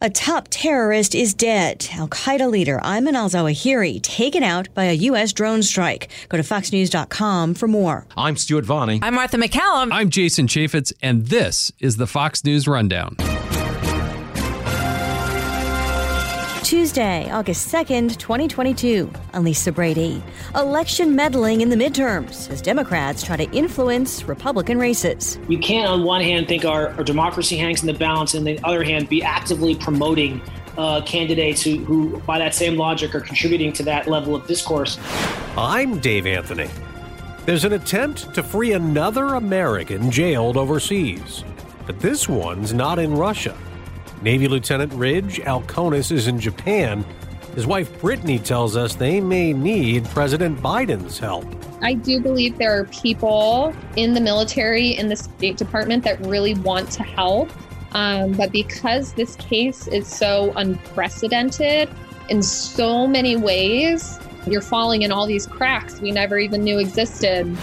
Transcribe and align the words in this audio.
A 0.00 0.08
top 0.08 0.46
terrorist 0.48 1.12
is 1.12 1.34
dead. 1.34 1.88
Al 1.94 2.06
Qaeda 2.06 2.48
leader 2.48 2.78
Ayman 2.84 3.14
al 3.14 3.28
Zawahiri 3.28 4.00
taken 4.00 4.44
out 4.44 4.72
by 4.72 4.84
a 4.84 4.92
U.S. 4.92 5.32
drone 5.32 5.60
strike. 5.60 6.06
Go 6.28 6.36
to 6.36 6.44
FoxNews.com 6.44 7.54
for 7.54 7.66
more. 7.66 8.06
I'm 8.16 8.36
Stuart 8.36 8.64
Varney. 8.64 9.00
I'm 9.02 9.14
Martha 9.14 9.38
MacCallum. 9.38 9.88
I'm 9.90 10.08
Jason 10.08 10.46
Chaffetz, 10.46 10.92
and 11.02 11.26
this 11.26 11.72
is 11.80 11.96
the 11.96 12.06
Fox 12.06 12.44
News 12.44 12.68
Rundown. 12.68 13.16
Tuesday, 16.68 17.30
August 17.30 17.72
2nd, 17.72 18.18
2022. 18.18 19.10
I'm 19.32 19.42
Lisa 19.42 19.72
Brady. 19.72 20.22
Election 20.54 21.16
meddling 21.16 21.62
in 21.62 21.70
the 21.70 21.76
midterms 21.76 22.50
as 22.50 22.60
Democrats 22.60 23.22
try 23.22 23.38
to 23.38 23.50
influence 23.56 24.24
Republican 24.24 24.78
races. 24.78 25.38
You 25.48 25.58
can't, 25.60 25.88
on 25.88 26.04
one 26.04 26.20
hand, 26.20 26.46
think 26.46 26.66
our, 26.66 26.90
our 26.90 27.04
democracy 27.04 27.56
hangs 27.56 27.80
in 27.80 27.86
the 27.86 27.94
balance, 27.94 28.34
and 28.34 28.46
on 28.46 28.56
the 28.56 28.62
other 28.64 28.84
hand, 28.84 29.08
be 29.08 29.22
actively 29.22 29.76
promoting 29.76 30.42
uh, 30.76 31.00
candidates 31.06 31.62
who, 31.62 31.78
who, 31.86 32.20
by 32.26 32.38
that 32.38 32.54
same 32.54 32.76
logic, 32.76 33.14
are 33.14 33.22
contributing 33.22 33.72
to 33.72 33.82
that 33.84 34.06
level 34.06 34.36
of 34.36 34.46
discourse. 34.46 34.98
I'm 35.56 36.00
Dave 36.00 36.26
Anthony. 36.26 36.68
There's 37.46 37.64
an 37.64 37.72
attempt 37.72 38.34
to 38.34 38.42
free 38.42 38.74
another 38.74 39.36
American 39.36 40.10
jailed 40.10 40.58
overseas, 40.58 41.44
but 41.86 41.98
this 42.00 42.28
one's 42.28 42.74
not 42.74 42.98
in 42.98 43.14
Russia. 43.14 43.56
Navy 44.22 44.48
Lieutenant 44.48 44.92
Ridge 44.94 45.38
Alkonis 45.40 46.10
is 46.10 46.26
in 46.26 46.40
Japan. 46.40 47.04
His 47.54 47.66
wife 47.66 48.00
Brittany 48.00 48.38
tells 48.38 48.76
us 48.76 48.94
they 48.94 49.20
may 49.20 49.52
need 49.52 50.04
President 50.06 50.58
Biden's 50.60 51.18
help. 51.18 51.44
I 51.82 51.94
do 51.94 52.20
believe 52.20 52.58
there 52.58 52.76
are 52.76 52.84
people 52.86 53.74
in 53.96 54.14
the 54.14 54.20
military, 54.20 54.90
in 54.90 55.08
the 55.08 55.16
State 55.16 55.56
Department, 55.56 56.02
that 56.04 56.20
really 56.26 56.54
want 56.54 56.90
to 56.92 57.04
help. 57.04 57.50
Um, 57.92 58.32
but 58.32 58.50
because 58.50 59.12
this 59.12 59.36
case 59.36 59.86
is 59.86 60.08
so 60.08 60.52
unprecedented 60.56 61.88
in 62.28 62.42
so 62.42 63.06
many 63.06 63.36
ways, 63.36 64.18
you're 64.46 64.60
falling 64.60 65.02
in 65.02 65.12
all 65.12 65.26
these 65.26 65.46
cracks 65.46 66.00
we 66.00 66.10
never 66.10 66.38
even 66.38 66.62
knew 66.62 66.78
existed. 66.78 67.56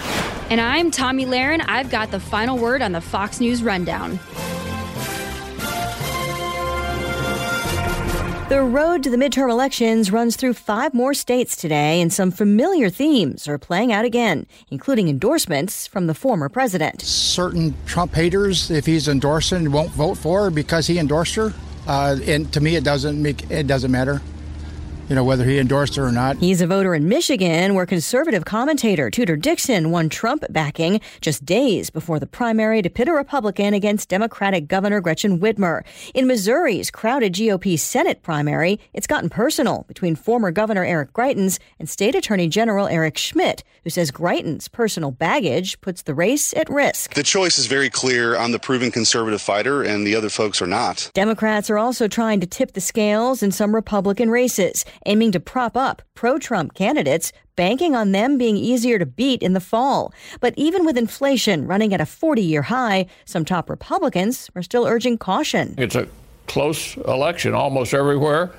And 0.48 0.60
I'm 0.60 0.90
Tomi 0.90 1.26
Lahren. 1.26 1.64
I've 1.68 1.90
got 1.90 2.10
the 2.10 2.20
final 2.20 2.56
word 2.56 2.80
on 2.80 2.92
the 2.92 3.00
Fox 3.00 3.40
News 3.40 3.62
Rundown. 3.62 4.18
The 8.48 8.62
road 8.62 9.02
to 9.02 9.10
the 9.10 9.16
midterm 9.16 9.50
elections 9.50 10.12
runs 10.12 10.36
through 10.36 10.54
five 10.54 10.94
more 10.94 11.14
states 11.14 11.56
today, 11.56 12.00
and 12.00 12.12
some 12.12 12.30
familiar 12.30 12.90
themes 12.90 13.48
are 13.48 13.58
playing 13.58 13.92
out 13.92 14.04
again, 14.04 14.46
including 14.70 15.08
endorsements 15.08 15.88
from 15.88 16.06
the 16.06 16.14
former 16.14 16.48
president. 16.48 17.02
Certain 17.02 17.74
Trump 17.86 18.14
haters, 18.14 18.70
if 18.70 18.86
he's 18.86 19.08
endorsing, 19.08 19.72
won't 19.72 19.90
vote 19.90 20.16
for 20.16 20.44
her 20.44 20.50
because 20.50 20.86
he 20.86 21.00
endorsed 21.00 21.34
her. 21.34 21.52
Uh, 21.88 22.18
and 22.24 22.52
to 22.52 22.60
me, 22.60 22.76
it 22.76 22.84
doesn't 22.84 23.20
make 23.20 23.50
it 23.50 23.66
doesn't 23.66 23.90
matter 23.90 24.22
you 25.08 25.14
know, 25.14 25.24
whether 25.24 25.44
he 25.44 25.58
endorsed 25.58 25.96
her 25.96 26.06
or 26.06 26.12
not. 26.12 26.36
He's 26.38 26.60
a 26.60 26.66
voter 26.66 26.94
in 26.94 27.08
Michigan 27.08 27.74
where 27.74 27.86
conservative 27.86 28.44
commentator 28.44 29.10
Tudor 29.10 29.36
Dixon 29.36 29.90
won 29.90 30.08
Trump 30.08 30.44
backing 30.50 31.00
just 31.20 31.44
days 31.44 31.90
before 31.90 32.18
the 32.18 32.26
primary 32.26 32.82
to 32.82 32.90
pit 32.90 33.08
a 33.08 33.12
Republican 33.12 33.74
against 33.74 34.08
Democratic 34.08 34.68
Governor 34.68 35.00
Gretchen 35.00 35.38
Whitmer. 35.38 35.84
In 36.14 36.26
Missouri's 36.26 36.90
crowded 36.90 37.34
GOP 37.34 37.78
Senate 37.78 38.22
primary, 38.22 38.80
it's 38.92 39.06
gotten 39.06 39.30
personal 39.30 39.84
between 39.88 40.16
former 40.16 40.50
Governor 40.50 40.84
Eric 40.84 41.12
Greitens 41.12 41.58
and 41.78 41.88
State 41.88 42.14
Attorney 42.14 42.48
General 42.48 42.88
Eric 42.88 43.16
Schmitt, 43.16 43.62
who 43.84 43.90
says 43.90 44.10
Greitens' 44.10 44.70
personal 44.70 45.10
baggage 45.10 45.80
puts 45.80 46.02
the 46.02 46.14
race 46.14 46.52
at 46.54 46.68
risk. 46.68 47.14
The 47.14 47.22
choice 47.22 47.58
is 47.58 47.66
very 47.66 47.90
clear. 47.90 48.36
I'm 48.36 48.52
the 48.52 48.58
proven 48.58 48.90
conservative 48.90 49.40
fighter, 49.40 49.82
and 49.82 50.06
the 50.06 50.16
other 50.16 50.28
folks 50.28 50.60
are 50.60 50.66
not. 50.66 51.10
Democrats 51.14 51.70
are 51.70 51.78
also 51.78 52.08
trying 52.08 52.40
to 52.40 52.46
tip 52.46 52.72
the 52.72 52.80
scales 52.80 53.42
in 53.42 53.52
some 53.52 53.74
Republican 53.74 54.30
races 54.30 54.84
aiming 55.04 55.32
to 55.32 55.40
prop 55.40 55.76
up 55.76 56.02
pro 56.14 56.38
Trump 56.38 56.74
candidates, 56.74 57.32
banking 57.56 57.94
on 57.94 58.12
them 58.12 58.38
being 58.38 58.56
easier 58.56 58.98
to 58.98 59.06
beat 59.06 59.42
in 59.42 59.52
the 59.52 59.60
fall. 59.60 60.12
But 60.40 60.54
even 60.56 60.84
with 60.84 60.96
inflation 60.96 61.66
running 61.66 61.92
at 61.92 62.00
a 62.00 62.06
40 62.06 62.42
year 62.42 62.62
high, 62.62 63.06
some 63.24 63.44
top 63.44 63.68
Republicans 63.68 64.50
are 64.54 64.62
still 64.62 64.86
urging 64.86 65.18
caution. 65.18 65.74
It's 65.76 65.94
a 65.94 66.08
close 66.46 66.96
election 66.96 67.54
almost 67.54 67.92
everywhere 67.92 68.52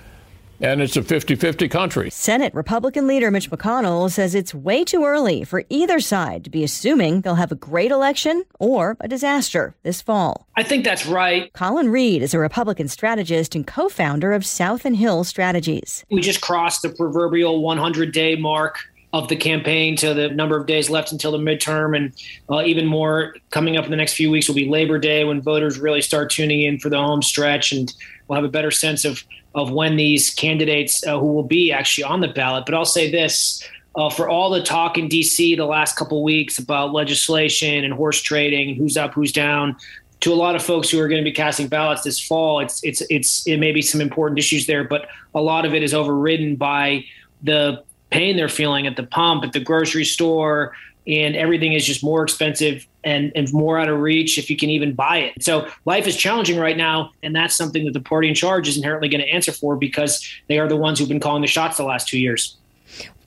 and 0.60 0.82
it's 0.82 0.98
a 0.98 1.04
50 1.04 1.36
50 1.36 1.68
country. 1.68 2.10
Senate 2.10 2.54
Republican 2.54 3.08
leader 3.08 3.32
Mitch 3.32 3.50
McConnell 3.50 4.10
says 4.12 4.36
it's 4.36 4.54
way 4.54 4.84
too 4.84 5.06
early 5.06 5.44
for 5.44 5.64
either 5.70 6.00
side 6.00 6.44
to 6.44 6.50
be 6.50 6.64
assuming 6.64 7.22
they'll 7.22 7.36
have 7.36 7.52
a 7.52 7.56
great 7.56 7.92
election 7.92 8.44
or 8.60 8.98
a 9.00 9.08
disaster 9.08 9.76
this 9.84 10.02
fall. 10.02 10.48
I 10.56 10.64
think 10.64 10.84
that's 10.84 11.06
right. 11.06 11.52
Colin 11.54 11.90
Reed 11.90 12.22
is 12.22 12.34
a 12.34 12.40
Republican 12.40 12.88
strategist 12.88 13.56
and 13.56 13.66
co 13.66 13.90
founder 13.90 14.34
of 14.34 14.46
South 14.46 14.86
and 14.86 14.96
Hill 14.96 15.24
Strategies. 15.24 16.06
We 16.10 16.22
just 16.22 16.42
crossed 16.42 16.82
the 16.82 16.90
proverbial 16.90 17.62
100 17.62 18.12
day 18.12 18.36
mark 18.36 18.80
of 19.14 19.28
the 19.30 19.36
campaign 19.36 19.96
to 19.96 20.14
the 20.14 20.30
number 20.30 20.58
of 20.58 20.66
days 20.66 20.90
left 20.90 21.12
until 21.12 21.32
the 21.32 21.38
midterm, 21.38 21.96
and 21.96 22.14
uh, 22.50 22.64
even 22.64 22.86
more 22.86 23.36
coming 23.52 23.78
up 23.78 23.86
in 23.86 23.92
the 23.92 23.98
next 23.98 24.14
few 24.14 24.30
weeks 24.30 24.48
will 24.48 24.56
be 24.56 24.68
Labor 24.68 25.00
Day 25.00 25.24
when 25.24 25.42
voters 25.42 25.80
really 25.80 26.02
start 26.02 26.30
tuning 26.30 26.62
in 26.64 26.78
for 26.78 26.90
the 26.90 26.98
home 26.98 27.22
stretch, 27.22 27.72
and 27.72 27.94
we'll 28.28 28.36
have 28.36 28.46
a 28.46 28.50
better 28.50 28.72
sense 28.72 29.06
of 29.06 29.24
of 29.56 29.72
when 29.72 29.96
these 29.96 30.30
candidates 30.30 31.06
uh, 31.08 31.18
who 31.18 31.34
will 31.34 31.44
be 31.44 31.72
actually 31.72 32.04
on 32.04 32.22
the 32.22 32.28
ballot. 32.28 32.66
But 32.66 32.76
I'll 32.76 32.86
say 32.86 33.10
this. 33.10 33.68
Uh, 33.96 34.12
for 34.12 34.30
all 34.30 34.52
the 34.52 34.62
talk 34.62 34.96
in 34.96 35.10
DC 35.10 35.58
the 35.58 35.66
last 35.66 35.96
couple 35.96 36.22
weeks 36.22 36.60
about 36.60 36.94
legislation 36.94 37.84
and 37.84 37.92
horse 37.92 38.22
trading 38.22 38.70
and 38.70 38.78
who's 38.78 38.96
up, 38.96 39.12
who's 39.16 39.32
down, 39.32 39.76
to 40.20 40.32
a 40.32 40.36
lot 40.36 40.56
of 40.56 40.64
folks 40.64 40.90
who 40.90 41.00
are 41.00 41.08
going 41.08 41.20
to 41.20 41.28
be 41.28 41.32
casting 41.32 41.68
ballots 41.68 42.04
this 42.04 42.20
fall, 42.20 42.60
it's 42.60 42.84
it's 42.84 43.02
it's 43.10 43.48
it 43.48 43.58
may 43.58 43.72
be 43.72 43.82
some 43.82 44.02
important 44.02 44.38
issues 44.38 44.68
there, 44.68 44.84
but 44.84 45.08
a 45.34 45.42
lot 45.42 45.66
of 45.66 45.74
it 45.74 45.82
is 45.82 45.94
overridden 45.96 46.56
by 46.56 47.04
the 47.44 47.84
pain 48.10 48.38
they're 48.38 48.50
feeling 48.50 48.88
at 48.88 48.96
the 48.96 49.04
pump, 49.04 49.44
at 49.44 49.54
the 49.54 49.60
grocery 49.60 50.06
store, 50.06 50.74
and 51.08 51.36
everything 51.36 51.74
is 51.74 51.86
just 51.86 52.04
more 52.04 52.24
expensive 52.24 52.86
and, 53.04 53.32
and 53.36 53.52
more 53.54 53.80
out 53.80 53.88
of 53.88 54.00
reach 54.00 54.38
if 54.38 54.50
you 54.50 54.58
can 54.58 54.70
even 54.70 54.94
buy 54.94 55.20
it. 55.20 55.42
So 55.42 55.68
life 55.86 56.06
is 56.06 56.18
challenging 56.18 56.60
right 56.60 56.76
now, 56.76 57.12
and 57.24 57.36
that's 57.36 57.56
something 57.56 57.86
that 57.86 57.94
the 57.94 58.02
party 58.02 58.28
in 58.28 58.36
charge 58.36 58.68
is 58.68 58.76
inherently 58.76 59.08
going 59.08 59.22
to 59.22 59.30
answer 59.30 59.54
for 59.54 59.78
because 59.78 60.28
they 60.48 60.60
are 60.60 60.68
the 60.68 60.76
ones 60.76 61.00
who've 61.00 61.08
been 61.08 61.22
calling 61.22 61.42
the 61.42 61.48
shots 61.48 61.78
the 61.78 61.84
last 61.84 62.10
two 62.10 62.20
years. 62.20 62.58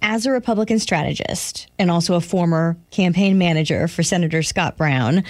As 0.02 0.26
a 0.26 0.30
Republican 0.30 0.78
strategist 0.78 1.68
and 1.78 1.90
also 1.90 2.14
a 2.14 2.20
former 2.20 2.76
campaign 2.90 3.38
manager 3.38 3.88
for 3.88 4.02
Senator 4.02 4.42
Scott 4.42 4.76
Brown, 4.76 5.24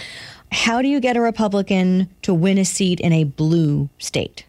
how 0.53 0.83
do 0.83 0.89
you 0.89 1.01
get 1.01 1.17
a 1.17 1.21
Republican 1.21 2.09
to 2.23 2.35
win 2.35 2.59
a 2.59 2.65
seat 2.65 3.01
in 3.01 3.13
a 3.13 3.25
blue 3.25 3.89
state? 3.99 4.45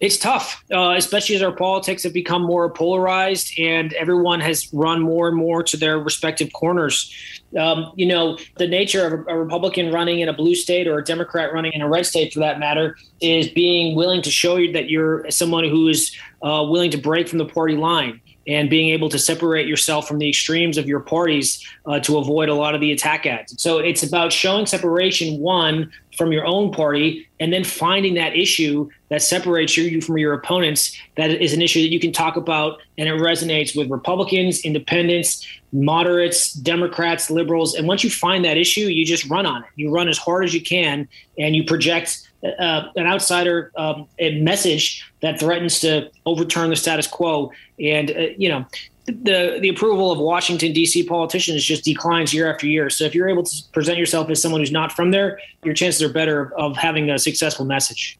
It's 0.00 0.16
tough, 0.16 0.64
uh, 0.72 0.94
especially 0.96 1.36
as 1.36 1.42
our 1.42 1.52
politics 1.52 2.02
have 2.04 2.14
become 2.14 2.42
more 2.42 2.72
polarized 2.72 3.52
and 3.58 3.92
everyone 3.92 4.40
has 4.40 4.72
run 4.72 5.02
more 5.02 5.28
and 5.28 5.36
more 5.36 5.62
to 5.62 5.76
their 5.76 5.98
respective 5.98 6.50
corners. 6.54 7.14
Um, 7.58 7.92
you 7.96 8.06
know, 8.06 8.38
the 8.56 8.66
nature 8.66 9.06
of 9.06 9.12
a, 9.28 9.38
Republican 9.38 9.92
running 9.92 10.20
in 10.20 10.28
a 10.28 10.32
blue 10.32 10.54
state 10.54 10.88
or 10.88 10.98
a 10.98 11.04
Democrat 11.04 11.52
running 11.52 11.72
in 11.74 11.82
a 11.82 11.88
red 11.88 12.06
state, 12.06 12.32
for 12.32 12.40
that 12.40 12.58
matter, 12.58 12.96
is 13.20 13.48
being 13.48 13.94
willing 13.94 14.22
to 14.22 14.30
show 14.30 14.56
you 14.56 14.72
that 14.72 14.88
you're 14.88 15.30
someone 15.30 15.64
who 15.64 15.88
is 15.88 16.16
uh, 16.42 16.64
willing 16.66 16.90
to 16.92 16.98
break 16.98 17.28
from 17.28 17.38
the 17.38 17.46
party 17.46 17.76
line 17.76 18.20
and 18.50 18.68
being 18.68 18.90
able 18.90 19.08
to 19.08 19.18
separate 19.18 19.66
yourself 19.66 20.08
from 20.08 20.18
the 20.18 20.28
extremes 20.28 20.76
of 20.76 20.88
your 20.88 21.00
parties 21.00 21.64
uh, 21.86 22.00
to 22.00 22.18
avoid 22.18 22.48
a 22.48 22.54
lot 22.54 22.74
of 22.74 22.80
the 22.80 22.90
attack 22.90 23.24
ads. 23.24 23.60
So 23.62 23.78
it's 23.78 24.02
about 24.02 24.32
showing 24.32 24.66
separation, 24.66 25.38
one, 25.38 25.92
from 26.16 26.32
your 26.32 26.44
own 26.44 26.72
party, 26.72 27.28
and 27.38 27.52
then 27.52 27.62
finding 27.62 28.14
that 28.14 28.36
issue 28.36 28.90
that 29.08 29.22
separates 29.22 29.76
you 29.76 30.00
from 30.00 30.18
your 30.18 30.34
opponents. 30.34 30.96
That 31.16 31.30
is 31.30 31.52
an 31.52 31.62
issue 31.62 31.80
that 31.82 31.92
you 31.92 32.00
can 32.00 32.12
talk 32.12 32.36
about, 32.36 32.80
and 32.98 33.08
it 33.08 33.12
resonates 33.20 33.76
with 33.76 33.88
Republicans, 33.88 34.64
independents, 34.64 35.46
moderates, 35.72 36.52
Democrats, 36.52 37.30
liberals. 37.30 37.74
And 37.74 37.86
once 37.86 38.02
you 38.04 38.10
find 38.10 38.44
that 38.44 38.56
issue, 38.56 38.82
you 38.82 39.04
just 39.04 39.28
run 39.30 39.46
on 39.46 39.62
it. 39.62 39.68
You 39.76 39.90
run 39.90 40.08
as 40.08 40.18
hard 40.18 40.44
as 40.44 40.54
you 40.54 40.60
can, 40.60 41.08
and 41.38 41.54
you 41.54 41.64
project 41.64 42.28
uh, 42.44 42.84
an 42.96 43.06
outsider 43.06 43.70
um, 43.76 44.08
a 44.18 44.40
message 44.40 45.04
that 45.20 45.38
threatens 45.38 45.80
to 45.80 46.10
overturn 46.26 46.70
the 46.70 46.76
status 46.76 47.06
quo. 47.06 47.52
And 47.78 48.10
uh, 48.10 48.26
you 48.36 48.48
know, 48.48 48.66
the 49.06 49.58
the 49.60 49.68
approval 49.68 50.12
of 50.12 50.18
Washington 50.18 50.72
D.C. 50.72 51.04
politicians 51.04 51.64
just 51.64 51.84
declines 51.84 52.32
year 52.32 52.50
after 52.52 52.66
year. 52.66 52.90
So 52.90 53.04
if 53.04 53.14
you're 53.14 53.28
able 53.28 53.42
to 53.42 53.56
present 53.72 53.98
yourself 53.98 54.30
as 54.30 54.40
someone 54.40 54.60
who's 54.60 54.72
not 54.72 54.92
from 54.92 55.10
there, 55.10 55.40
your 55.64 55.74
chances 55.74 56.02
are 56.02 56.12
better 56.12 56.54
of 56.56 56.76
having 56.76 57.10
a 57.10 57.18
successful 57.18 57.64
message. 57.64 58.19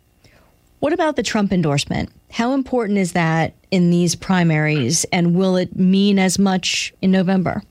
What 0.80 0.94
about 0.94 1.16
the 1.16 1.22
Trump 1.22 1.52
endorsement? 1.52 2.10
How 2.30 2.52
important 2.54 2.98
is 2.98 3.12
that 3.12 3.52
in 3.70 3.90
these 3.90 4.14
primaries, 4.14 5.04
and 5.12 5.34
will 5.34 5.56
it 5.56 5.76
mean 5.76 6.18
as 6.18 6.38
much 6.38 6.92
in 7.02 7.10
November? 7.10 7.62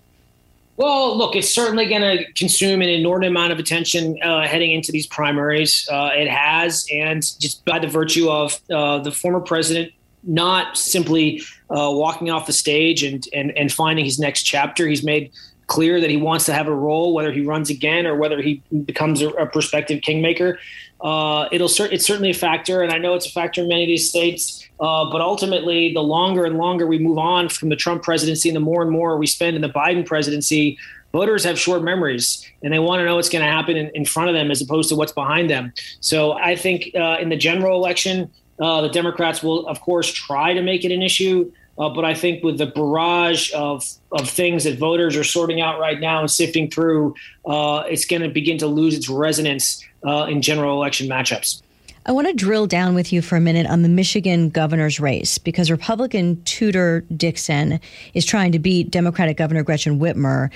Well, 0.78 1.18
look, 1.18 1.36
it's 1.36 1.54
certainly 1.54 1.88
going 1.88 2.04
to 2.04 2.32
consume 2.34 2.82
an 2.82 2.88
inordinate 2.88 3.32
amount 3.32 3.52
of 3.52 3.60
attention 3.60 4.18
uh, 4.24 4.48
heading 4.48 4.72
into 4.72 4.92
these 4.92 5.08
primaries. 5.08 5.90
Uh, 5.92 6.12
it 6.14 6.30
has, 6.30 6.86
and 6.92 7.22
just 7.40 7.66
by 7.66 7.80
the 7.80 7.88
virtue 7.88 8.30
of 8.30 8.58
uh, 8.72 9.00
the 9.00 9.12
former 9.12 9.42
president 9.42 9.92
not 10.24 10.78
simply 10.78 11.42
uh, 11.70 11.90
walking 11.92 12.30
off 12.30 12.46
the 12.46 12.54
stage 12.54 13.04
and, 13.04 13.26
and 13.34 13.52
and 13.58 13.72
finding 13.72 14.06
his 14.06 14.20
next 14.20 14.44
chapter, 14.44 14.88
he's 14.88 15.04
made 15.04 15.32
clear 15.68 16.02
that 16.02 16.10
he 16.10 16.18
wants 16.18 16.46
to 16.46 16.54
have 16.54 16.68
a 16.68 16.74
role, 16.74 17.14
whether 17.14 17.32
he 17.32 17.42
runs 17.42 17.70
again 17.70 18.06
or 18.06 18.16
whether 18.16 18.42
he 18.42 18.62
becomes 18.86 19.22
a, 19.22 19.30
a 19.30 19.46
prospective 19.46 20.02
kingmaker. 20.02 20.60
Uh, 21.02 21.48
it'll 21.52 21.70
it's 21.86 22.06
certainly 22.06 22.32
a 22.32 22.34
factor, 22.34 22.82
and 22.82 22.92
I 22.92 22.98
know 22.98 23.14
it's 23.14 23.28
a 23.28 23.32
factor 23.32 23.62
in 23.62 23.68
many 23.70 23.84
of 23.84 23.88
these 23.88 24.10
states. 24.10 24.68
Uh, 24.80 25.10
but 25.12 25.22
ultimately, 25.22 25.94
the 25.94 26.02
longer 26.02 26.46
and 26.46 26.58
longer 26.58 26.88
we 26.88 27.00
move 27.00 27.18
on 27.18 27.50
from 27.50 27.70
the 27.70 27.76
Trump 27.76 28.04
presidency, 28.04 28.50
and 28.50 28.56
the 28.56 28.62
more 28.62 28.82
and 28.82 28.92
more 28.92 29.18
we 29.18 29.28
spend 29.28 29.56
in 29.56 29.62
the 29.62 29.70
Biden 29.70 30.06
presidency, 30.06 30.78
voters 31.12 31.44
have 31.44 31.60
short 31.60 31.84
memories 31.84 32.46
and 32.62 32.74
they 32.74 32.80
want 32.80 33.00
to 33.00 33.06
know 33.06 33.16
what's 33.16 33.30
going 33.30 33.44
to 33.44 33.52
happen 33.52 33.76
in, 33.76 33.90
in, 33.96 34.06
front 34.06 34.30
of 34.30 34.36
them 34.36 34.52
as 34.52 34.62
opposed 34.62 34.90
to 34.90 34.96
what's 34.96 35.12
behind 35.12 35.50
them. 35.50 35.74
So 36.02 36.34
I 36.34 36.56
think 36.56 36.92
uh, 36.96 37.18
in 37.20 37.30
the 37.30 37.36
general 37.36 37.76
election, 37.78 38.32
uh, 38.60 38.82
the 38.82 38.90
Democrats 38.90 39.42
will, 39.42 39.68
of 39.68 39.82
course, 39.82 40.12
try 40.12 40.54
to 40.54 40.62
make 40.62 40.84
it 40.84 40.92
an 40.92 41.02
issue. 41.02 41.52
Uh, 41.78 41.90
but 41.90 42.04
I 42.04 42.14
think 42.14 42.44
with 42.44 42.58
the 42.58 42.66
barrage 42.66 43.54
of, 43.54 43.86
of 44.12 44.30
things 44.30 44.66
that 44.66 44.78
voters 44.78 45.16
are 45.16 45.24
sorting 45.24 45.62
out 45.62 45.80
right 45.80 46.00
now 46.00 46.20
and 46.20 46.30
sifting 46.30 46.70
through, 46.70 47.16
uh, 47.46 47.84
it's 47.88 48.04
going 48.04 48.22
to 48.22 48.28
begin 48.28 48.58
to 48.58 48.68
lose 48.68 48.96
its 48.96 49.08
resonance 49.08 49.84
uh, 50.04 50.28
in 50.30 50.42
general 50.42 50.76
election 50.76 51.08
matchups. 51.08 51.62
I 52.06 52.12
want 52.12 52.28
to 52.28 52.34
drill 52.34 52.66
down 52.66 52.96
with 52.96 53.12
you 53.12 53.22
for 53.22 53.36
a 53.36 53.42
minute 53.42 53.68
on 53.68 53.82
the 53.84 53.90
Michigan 53.90 54.50
governor's 54.50 55.00
race 55.00 55.38
because 55.38 55.70
Republican 55.70 56.42
Tudor 56.44 57.02
Dixon 57.16 57.80
is 58.14 58.26
trying 58.26 58.52
to 58.54 58.60
beat 58.60 58.90
Democratic 58.90 59.38
Governor 59.38 59.64
Gretchen 59.64 60.00
Whitmer. 60.00 60.50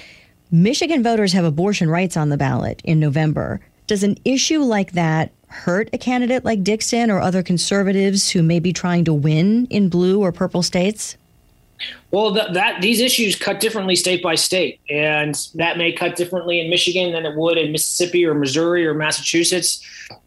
Michigan 0.51 1.03
voters 1.03 1.33
have 1.33 1.45
abortion 1.45 1.89
rights 1.89 2.15
on 2.15 2.29
the 2.29 2.37
ballot 2.37 2.81
in 2.85 2.99
November. 2.99 3.59
Does 3.87 4.03
an 4.03 4.17
issue 4.23 4.59
like 4.59 4.93
that 4.93 5.31
hurt 5.47 5.89
a 5.93 5.97
candidate 5.97 6.45
like 6.45 6.63
Dixon 6.63 7.11
or 7.11 7.19
other 7.19 7.43
conservatives 7.43 8.31
who 8.31 8.41
may 8.41 8.59
be 8.59 8.73
trying 8.73 9.05
to 9.05 9.13
win 9.13 9.67
in 9.69 9.89
blue 9.89 10.21
or 10.21 10.31
purple 10.31 10.63
states? 10.63 11.17
Well, 12.11 12.31
that, 12.31 12.53
that 12.53 12.81
these 12.81 13.01
issues 13.01 13.35
cut 13.35 13.59
differently 13.59 13.95
state 13.95 14.21
by 14.21 14.35
state, 14.35 14.79
and 14.89 15.35
that 15.55 15.77
may 15.77 15.91
cut 15.91 16.15
differently 16.15 16.59
in 16.59 16.69
Michigan 16.69 17.11
than 17.11 17.25
it 17.25 17.35
would 17.35 17.57
in 17.57 17.71
Mississippi 17.71 18.25
or 18.25 18.33
Missouri 18.33 18.85
or 18.85 18.93
Massachusetts. 18.93 19.83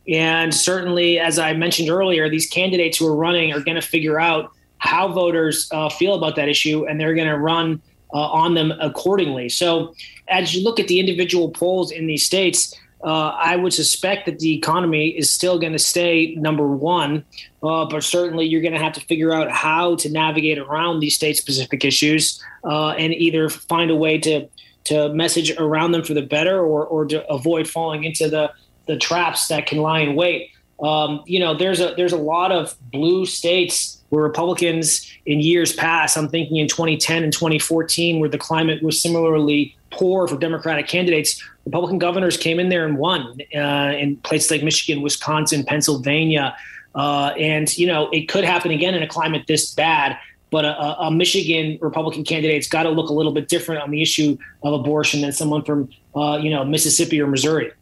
And 0.08 0.52
certainly, 0.52 1.18
as 1.18 1.38
I 1.38 1.52
mentioned 1.52 1.88
earlier, 1.88 2.28
these 2.28 2.46
candidates 2.48 2.98
who 2.98 3.06
are 3.06 3.16
running 3.16 3.52
are 3.52 3.60
going 3.60 3.76
to 3.76 3.86
figure 3.86 4.20
out 4.20 4.52
how 4.78 5.08
voters 5.08 5.68
uh, 5.72 5.88
feel 5.88 6.14
about 6.14 6.36
that 6.36 6.48
issue, 6.48 6.86
and 6.86 7.00
they're 7.00 7.14
going 7.14 7.28
to 7.28 7.38
run 7.38 7.80
uh, 8.12 8.18
on 8.18 8.54
them 8.54 8.72
accordingly. 8.80 9.48
So, 9.48 9.94
as 10.28 10.54
you 10.54 10.64
look 10.64 10.80
at 10.80 10.88
the 10.88 11.00
individual 11.00 11.50
polls 11.50 11.90
in 11.90 12.06
these 12.06 12.24
states, 12.24 12.74
uh, 13.04 13.28
I 13.38 13.56
would 13.56 13.72
suspect 13.72 14.26
that 14.26 14.38
the 14.38 14.56
economy 14.56 15.08
is 15.08 15.30
still 15.30 15.58
going 15.58 15.72
to 15.72 15.78
stay 15.78 16.34
number 16.36 16.66
one, 16.66 17.24
uh, 17.62 17.84
but 17.84 18.02
certainly 18.02 18.46
you're 18.46 18.62
going 18.62 18.72
to 18.72 18.80
have 18.80 18.94
to 18.94 19.00
figure 19.00 19.32
out 19.32 19.50
how 19.50 19.96
to 19.96 20.10
navigate 20.10 20.58
around 20.58 21.00
these 21.00 21.14
state 21.14 21.36
specific 21.36 21.84
issues 21.84 22.42
uh, 22.64 22.90
and 22.90 23.12
either 23.14 23.48
find 23.48 23.90
a 23.90 23.96
way 23.96 24.18
to 24.18 24.48
to 24.84 25.08
message 25.08 25.50
around 25.58 25.90
them 25.90 26.04
for 26.04 26.14
the 26.14 26.22
better 26.22 26.60
or, 26.60 26.86
or 26.86 27.04
to 27.06 27.26
avoid 27.28 27.68
falling 27.68 28.04
into 28.04 28.28
the, 28.28 28.52
the 28.86 28.96
traps 28.96 29.48
that 29.48 29.66
can 29.66 29.78
lie 29.78 29.98
in 29.98 30.14
wait. 30.14 30.50
Um, 30.80 31.24
you 31.26 31.40
know, 31.40 31.56
there's 31.56 31.80
a 31.80 31.94
there's 31.96 32.12
a 32.12 32.18
lot 32.18 32.52
of 32.52 32.76
blue 32.92 33.26
states 33.26 34.00
where 34.10 34.22
Republicans 34.22 35.10
in 35.24 35.40
years 35.40 35.72
past, 35.72 36.16
I'm 36.16 36.28
thinking 36.28 36.58
in 36.58 36.68
2010 36.68 37.24
and 37.24 37.32
2014, 37.32 38.20
where 38.20 38.28
the 38.28 38.38
climate 38.38 38.82
was 38.82 39.00
similarly 39.00 39.76
poor 39.96 40.28
for 40.28 40.36
Democratic 40.38 40.86
candidates, 40.86 41.42
Republican 41.64 41.98
governors 41.98 42.36
came 42.36 42.60
in 42.60 42.68
there 42.68 42.86
and 42.86 42.96
won 42.98 43.38
uh, 43.54 43.92
in 43.98 44.16
places 44.18 44.50
like 44.50 44.62
Michigan, 44.62 45.02
Wisconsin, 45.02 45.64
Pennsylvania. 45.64 46.56
Uh, 46.94 47.34
and, 47.38 47.76
you 47.76 47.86
know, 47.86 48.08
it 48.10 48.28
could 48.28 48.44
happen 48.44 48.70
again 48.70 48.94
in 48.94 49.02
a 49.02 49.08
climate 49.08 49.42
this 49.46 49.74
bad. 49.74 50.16
But 50.50 50.64
a, 50.64 51.00
a 51.00 51.10
Michigan 51.10 51.76
Republican 51.80 52.22
candidate's 52.22 52.68
got 52.68 52.84
to 52.84 52.90
look 52.90 53.10
a 53.10 53.12
little 53.12 53.32
bit 53.32 53.48
different 53.48 53.82
on 53.82 53.90
the 53.90 54.00
issue 54.00 54.38
of 54.62 54.72
abortion 54.74 55.20
than 55.22 55.32
someone 55.32 55.64
from, 55.64 55.88
uh, 56.14 56.38
you 56.40 56.50
know, 56.50 56.64
Mississippi 56.64 57.20
or 57.20 57.26
Missouri. 57.26 57.72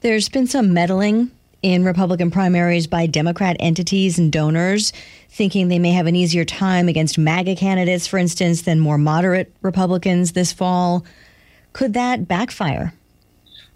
There's 0.00 0.30
been 0.30 0.46
some 0.46 0.72
meddling 0.72 1.30
in 1.62 1.84
Republican 1.84 2.30
primaries 2.30 2.86
by 2.86 3.06
Democrat 3.06 3.54
entities 3.60 4.18
and 4.18 4.32
donors, 4.32 4.94
thinking 5.28 5.68
they 5.68 5.78
may 5.78 5.92
have 5.92 6.06
an 6.06 6.16
easier 6.16 6.44
time 6.44 6.88
against 6.88 7.18
MAGA 7.18 7.54
candidates, 7.56 8.06
for 8.06 8.16
instance, 8.16 8.62
than 8.62 8.80
more 8.80 8.96
moderate 8.96 9.54
Republicans 9.60 10.32
this 10.32 10.54
fall. 10.54 11.04
Could 11.72 11.94
that 11.94 12.26
backfire? 12.26 12.92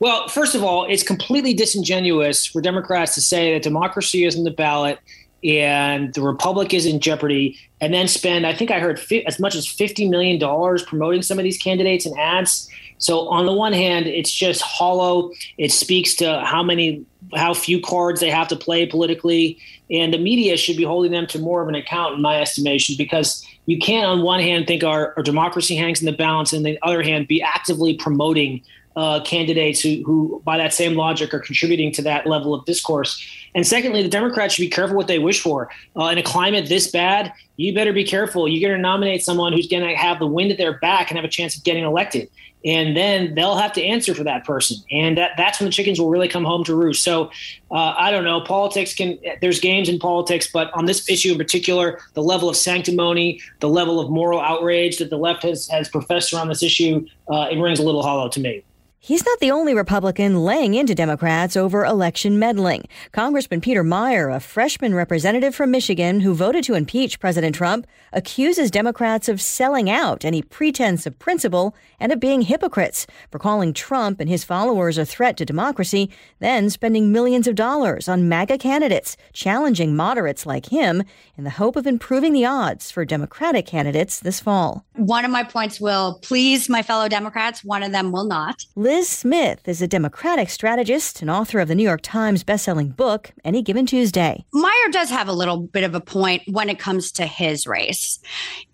Well, 0.00 0.28
first 0.28 0.54
of 0.54 0.62
all, 0.62 0.84
it's 0.86 1.02
completely 1.02 1.54
disingenuous 1.54 2.46
for 2.46 2.60
Democrats 2.60 3.14
to 3.14 3.20
say 3.20 3.54
that 3.54 3.62
democracy 3.62 4.24
is 4.24 4.34
in 4.34 4.44
the 4.44 4.50
ballot 4.50 4.98
and 5.44 6.12
the 6.14 6.22
republic 6.22 6.72
is 6.72 6.86
in 6.86 7.00
jeopardy, 7.00 7.58
and 7.80 7.92
then 7.92 8.08
spend, 8.08 8.46
I 8.46 8.54
think 8.54 8.70
I 8.70 8.80
heard 8.80 8.98
fi- 8.98 9.24
as 9.26 9.38
much 9.38 9.54
as 9.54 9.66
$50 9.66 10.08
million 10.08 10.40
promoting 10.86 11.20
some 11.20 11.38
of 11.38 11.44
these 11.44 11.58
candidates 11.58 12.06
and 12.06 12.18
ads. 12.18 12.68
So, 12.96 13.28
on 13.28 13.44
the 13.44 13.52
one 13.52 13.74
hand, 13.74 14.06
it's 14.06 14.30
just 14.30 14.62
hollow. 14.62 15.32
It 15.58 15.70
speaks 15.70 16.14
to 16.16 16.40
how 16.44 16.62
many, 16.62 17.04
how 17.34 17.52
few 17.52 17.78
cards 17.78 18.20
they 18.20 18.30
have 18.30 18.48
to 18.48 18.56
play 18.56 18.86
politically. 18.86 19.58
And 19.90 20.14
the 20.14 20.18
media 20.18 20.56
should 20.56 20.78
be 20.78 20.84
holding 20.84 21.12
them 21.12 21.26
to 21.26 21.38
more 21.38 21.60
of 21.60 21.68
an 21.68 21.74
account, 21.74 22.14
in 22.14 22.22
my 22.22 22.40
estimation, 22.40 22.94
because 22.96 23.46
you 23.66 23.78
can't, 23.78 24.06
on 24.06 24.22
one 24.22 24.40
hand, 24.40 24.66
think 24.66 24.84
our, 24.84 25.14
our 25.16 25.22
democracy 25.22 25.76
hangs 25.76 26.00
in 26.00 26.06
the 26.06 26.12
balance, 26.12 26.52
and 26.52 26.64
the 26.64 26.78
other 26.82 27.02
hand, 27.02 27.28
be 27.28 27.42
actively 27.42 27.94
promoting 27.94 28.62
uh, 28.96 29.20
candidates 29.24 29.80
who, 29.80 30.02
who, 30.04 30.42
by 30.44 30.56
that 30.58 30.72
same 30.72 30.94
logic, 30.94 31.32
are 31.34 31.40
contributing 31.40 31.90
to 31.92 32.02
that 32.02 32.26
level 32.26 32.54
of 32.54 32.64
discourse. 32.64 33.24
And 33.54 33.66
secondly, 33.66 34.02
the 34.02 34.08
Democrats 34.08 34.54
should 34.54 34.62
be 34.62 34.70
careful 34.70 34.96
what 34.96 35.06
they 35.06 35.18
wish 35.18 35.40
for. 35.40 35.70
Uh, 35.96 36.06
in 36.06 36.18
a 36.18 36.22
climate 36.22 36.68
this 36.68 36.90
bad, 36.90 37.32
you 37.56 37.74
better 37.74 37.92
be 37.92 38.04
careful. 38.04 38.48
You're 38.48 38.68
going 38.68 38.76
to 38.76 38.82
nominate 38.82 39.22
someone 39.22 39.52
who's 39.52 39.68
going 39.68 39.86
to 39.88 39.94
have 39.94 40.18
the 40.18 40.26
wind 40.26 40.50
at 40.50 40.58
their 40.58 40.78
back 40.78 41.10
and 41.10 41.16
have 41.16 41.24
a 41.24 41.28
chance 41.28 41.56
of 41.56 41.62
getting 41.62 41.84
elected. 41.84 42.28
And 42.64 42.96
then 42.96 43.34
they'll 43.34 43.56
have 43.56 43.74
to 43.74 43.82
answer 43.82 44.14
for 44.14 44.24
that 44.24 44.44
person. 44.44 44.78
And 44.90 45.18
that, 45.18 45.32
that's 45.36 45.60
when 45.60 45.66
the 45.66 45.72
chickens 45.72 46.00
will 46.00 46.08
really 46.08 46.28
come 46.28 46.44
home 46.44 46.64
to 46.64 46.74
roost. 46.74 47.04
So 47.04 47.30
uh, 47.70 47.94
I 47.96 48.10
don't 48.10 48.24
know. 48.24 48.40
Politics 48.40 48.94
can, 48.94 49.18
there's 49.42 49.60
games 49.60 49.88
in 49.88 49.98
politics, 49.98 50.48
but 50.50 50.72
on 50.72 50.86
this 50.86 51.08
issue 51.08 51.32
in 51.32 51.38
particular, 51.38 52.00
the 52.14 52.22
level 52.22 52.48
of 52.48 52.56
sanctimony, 52.56 53.40
the 53.60 53.68
level 53.68 54.00
of 54.00 54.10
moral 54.10 54.40
outrage 54.40 54.96
that 54.98 55.10
the 55.10 55.18
left 55.18 55.42
has, 55.42 55.68
has 55.68 55.90
professed 55.90 56.32
around 56.32 56.48
this 56.48 56.62
issue, 56.62 57.06
uh, 57.28 57.48
it 57.50 57.58
rings 57.58 57.78
a 57.78 57.82
little 57.82 58.02
hollow 58.02 58.30
to 58.30 58.40
me. 58.40 58.64
He's 59.06 59.26
not 59.26 59.38
the 59.38 59.50
only 59.50 59.74
Republican 59.74 60.44
laying 60.46 60.72
into 60.72 60.94
Democrats 60.94 61.58
over 61.58 61.84
election 61.84 62.38
meddling. 62.38 62.88
Congressman 63.12 63.60
Peter 63.60 63.84
Meijer, 63.84 64.34
a 64.34 64.40
freshman 64.40 64.94
representative 64.94 65.54
from 65.54 65.70
Michigan 65.70 66.20
who 66.20 66.32
voted 66.32 66.64
to 66.64 66.72
impeach 66.72 67.20
President 67.20 67.54
Trump, 67.54 67.86
accuses 68.14 68.70
Democrats 68.70 69.28
of 69.28 69.42
selling 69.42 69.90
out 69.90 70.24
any 70.24 70.40
pretense 70.40 71.04
of 71.04 71.18
principle 71.18 71.76
and 72.00 72.12
of 72.12 72.18
being 72.18 72.40
hypocrites 72.40 73.06
for 73.30 73.38
calling 73.38 73.74
Trump 73.74 74.20
and 74.20 74.30
his 74.30 74.42
followers 74.42 74.96
a 74.96 75.04
threat 75.04 75.36
to 75.36 75.44
democracy, 75.44 76.08
then 76.38 76.70
spending 76.70 77.12
millions 77.12 77.46
of 77.46 77.54
dollars 77.54 78.08
on 78.08 78.26
MAGA 78.26 78.56
candidates, 78.56 79.18
challenging 79.34 79.94
moderates 79.94 80.46
like 80.46 80.70
him 80.70 81.02
in 81.36 81.44
the 81.44 81.50
hope 81.50 81.76
of 81.76 81.86
improving 81.86 82.32
the 82.32 82.46
odds 82.46 82.90
for 82.90 83.04
Democratic 83.04 83.66
candidates 83.66 84.18
this 84.18 84.40
fall. 84.40 84.86
One 84.94 85.26
of 85.26 85.30
my 85.30 85.44
points 85.44 85.78
will 85.78 86.20
please 86.22 86.70
my 86.70 86.82
fellow 86.82 87.06
Democrats, 87.06 87.62
one 87.62 87.82
of 87.82 87.92
them 87.92 88.10
will 88.10 88.24
not. 88.24 88.64
Liz 88.74 88.93
Smith 89.02 89.66
is 89.66 89.80
a 89.80 89.88
Democratic 89.88 90.50
strategist 90.50 91.20
and 91.20 91.30
author 91.30 91.58
of 91.58 91.68
the 91.68 91.74
New 91.74 91.82
York 91.82 92.02
Times 92.02 92.44
bestselling 92.44 92.94
book, 92.94 93.32
Any 93.44 93.62
Given 93.62 93.86
Tuesday. 93.86 94.44
Meijer 94.54 94.92
does 94.92 95.10
have 95.10 95.26
a 95.26 95.32
little 95.32 95.56
bit 95.58 95.84
of 95.84 95.94
a 95.94 96.00
point 96.00 96.42
when 96.50 96.68
it 96.68 96.78
comes 96.78 97.10
to 97.12 97.26
his 97.26 97.66
race. 97.66 98.18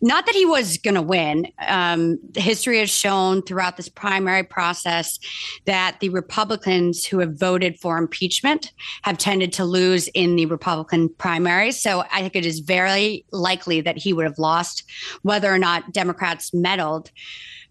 Not 0.00 0.26
that 0.26 0.34
he 0.34 0.44
was 0.44 0.78
going 0.78 0.96
to 0.96 1.02
win. 1.02 1.46
Um, 1.66 2.18
history 2.34 2.78
has 2.80 2.90
shown 2.90 3.42
throughout 3.42 3.76
this 3.76 3.88
primary 3.88 4.42
process 4.42 5.18
that 5.64 5.98
the 6.00 6.08
Republicans 6.08 7.06
who 7.06 7.20
have 7.20 7.38
voted 7.38 7.78
for 7.78 7.96
impeachment 7.96 8.72
have 9.02 9.16
tended 9.16 9.52
to 9.54 9.64
lose 9.64 10.08
in 10.08 10.36
the 10.36 10.46
Republican 10.46 11.08
primaries. 11.08 11.80
So 11.80 12.04
I 12.12 12.20
think 12.20 12.36
it 12.36 12.44
is 12.44 12.60
very 12.60 13.24
likely 13.30 13.80
that 13.80 13.96
he 13.96 14.12
would 14.12 14.24
have 14.24 14.38
lost 14.38 14.82
whether 15.22 15.52
or 15.52 15.58
not 15.58 15.92
Democrats 15.92 16.52
meddled. 16.52 17.10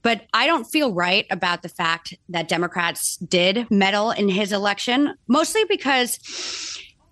But 0.01 0.27
I 0.33 0.47
don't 0.47 0.65
feel 0.65 0.93
right 0.93 1.25
about 1.29 1.61
the 1.61 1.69
fact 1.69 2.13
that 2.29 2.47
Democrats 2.47 3.17
did 3.17 3.69
meddle 3.69 4.11
in 4.11 4.29
his 4.29 4.51
election, 4.51 5.15
mostly 5.27 5.63
because 5.65 6.19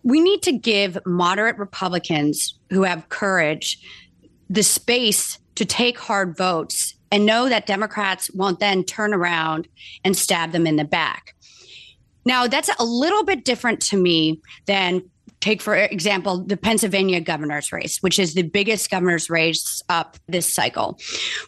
we 0.04 0.22
need 0.22 0.42
to 0.44 0.54
give 0.54 0.98
moderate 1.06 1.58
Republicans 1.58 2.58
who 2.70 2.84
have 2.84 3.10
courage 3.10 3.80
the 4.50 4.64
space 4.64 5.38
to 5.56 5.66
take 5.66 5.98
hard 5.98 6.38
votes 6.38 6.96
and 7.12 7.26
know 7.26 7.50
that 7.50 7.66
Democrats 7.66 8.32
won't 8.34 8.60
then 8.60 8.84
turn 8.84 9.14
around 9.14 9.68
and 10.04 10.16
stab 10.16 10.52
them 10.52 10.68
in 10.68 10.76
the 10.76 10.86
back. 10.86 11.36
Now, 12.26 12.48
that's 12.48 12.70
a 12.80 12.86
little 12.86 13.24
bit 13.24 13.46
different 13.46 13.82
to 13.84 13.98
me 13.98 14.42
than 14.66 15.10
take, 15.40 15.62
for 15.62 15.76
example, 15.76 16.44
the 16.44 16.58
Pennsylvania 16.58 17.22
governor's 17.22 17.72
race, 17.72 18.00
which 18.00 18.20
is 18.20 18.34
the 18.34 18.44
biggest 18.44 18.90
governor's 18.90 19.30
race 19.30 19.82
up 19.90 20.18
this 20.28 20.52
cycle, 20.52 21.00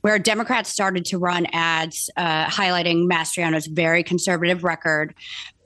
where 0.01 0.19
Democrats 0.19 0.69
started 0.69 1.05
to 1.05 1.17
run 1.17 1.47
ads 1.53 2.09
uh, 2.17 2.45
highlighting 2.45 3.09
Mastriano's 3.09 3.67
very 3.67 4.03
conservative 4.03 4.63
record, 4.63 5.13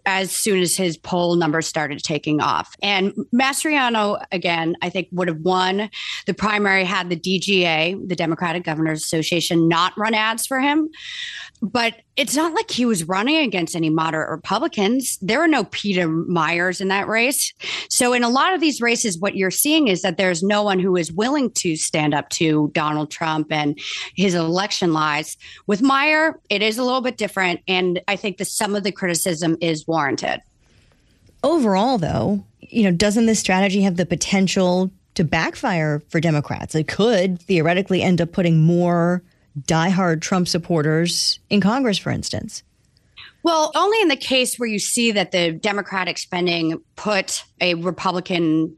as 0.05 0.31
soon 0.31 0.61
as 0.61 0.75
his 0.75 0.97
poll 0.97 1.35
numbers 1.35 1.67
started 1.67 2.03
taking 2.03 2.41
off. 2.41 2.75
And 2.81 3.13
Mastriano, 3.33 4.23
again, 4.31 4.75
I 4.81 4.89
think 4.89 5.07
would 5.11 5.27
have 5.27 5.39
won 5.39 5.89
the 6.25 6.33
primary 6.33 6.83
had 6.83 7.09
the 7.09 7.15
DGA, 7.15 8.07
the 8.07 8.15
Democratic 8.15 8.63
Governors 8.63 9.03
Association, 9.03 9.67
not 9.67 9.97
run 9.97 10.13
ads 10.13 10.45
for 10.45 10.59
him. 10.59 10.89
But 11.63 12.01
it's 12.17 12.35
not 12.35 12.53
like 12.53 12.69
he 12.69 12.85
was 12.85 13.05
running 13.05 13.37
against 13.37 13.73
any 13.73 13.89
moderate 13.89 14.29
Republicans. 14.29 15.17
There 15.21 15.41
are 15.41 15.47
no 15.47 15.63
Peter 15.63 16.09
Meijer 16.09 16.81
in 16.81 16.89
that 16.89 17.07
race. 17.07 17.53
So, 17.89 18.11
in 18.11 18.21
a 18.21 18.27
lot 18.27 18.53
of 18.53 18.59
these 18.59 18.81
races, 18.81 19.17
what 19.17 19.37
you're 19.37 19.49
seeing 19.49 19.87
is 19.87 20.01
that 20.01 20.17
there's 20.17 20.43
no 20.43 20.61
one 20.61 20.77
who 20.77 20.97
is 20.97 21.09
willing 21.09 21.51
to 21.51 21.77
stand 21.77 22.13
up 22.13 22.27
to 22.31 22.69
Donald 22.73 23.11
Trump 23.11 23.47
and 23.49 23.79
his 24.13 24.35
election 24.35 24.91
lies. 24.91 25.37
With 25.65 25.81
Meijer, 25.81 26.33
it 26.49 26.61
is 26.61 26.77
a 26.77 26.83
little 26.83 26.99
bit 26.99 27.15
different. 27.15 27.61
And 27.65 28.01
I 28.09 28.17
think 28.17 28.39
that 28.39 28.47
some 28.47 28.75
of 28.75 28.83
the 28.83 28.91
criticism 28.91 29.55
is 29.61 29.87
warranted. 29.87 30.41
Overall, 31.43 31.97
though, 31.97 32.45
you 32.59 32.83
know, 32.83 32.91
doesn't 32.91 33.25
this 33.25 33.39
strategy 33.39 33.83
have 33.83 33.95
the 33.95 34.05
potential 34.05 34.91
to 35.15 35.23
backfire 35.23 36.01
for 36.09 36.19
Democrats? 36.19 36.75
It 36.75 36.89
could 36.89 37.41
theoretically 37.41 38.01
end 38.01 38.19
up 38.19 38.33
putting 38.33 38.59
more 38.59 39.23
diehard 39.61 40.21
Trump 40.21 40.47
supporters 40.47 41.39
in 41.49 41.61
Congress, 41.61 41.97
for 41.97 42.11
instance? 42.11 42.63
Well, 43.43 43.71
only 43.75 44.01
in 44.01 44.07
the 44.07 44.15
case 44.15 44.57
where 44.57 44.69
you 44.69 44.79
see 44.79 45.11
that 45.11 45.31
the 45.31 45.51
Democratic 45.51 46.17
spending 46.17 46.81
put 46.95 47.43
a 47.59 47.73
Republican 47.75 48.77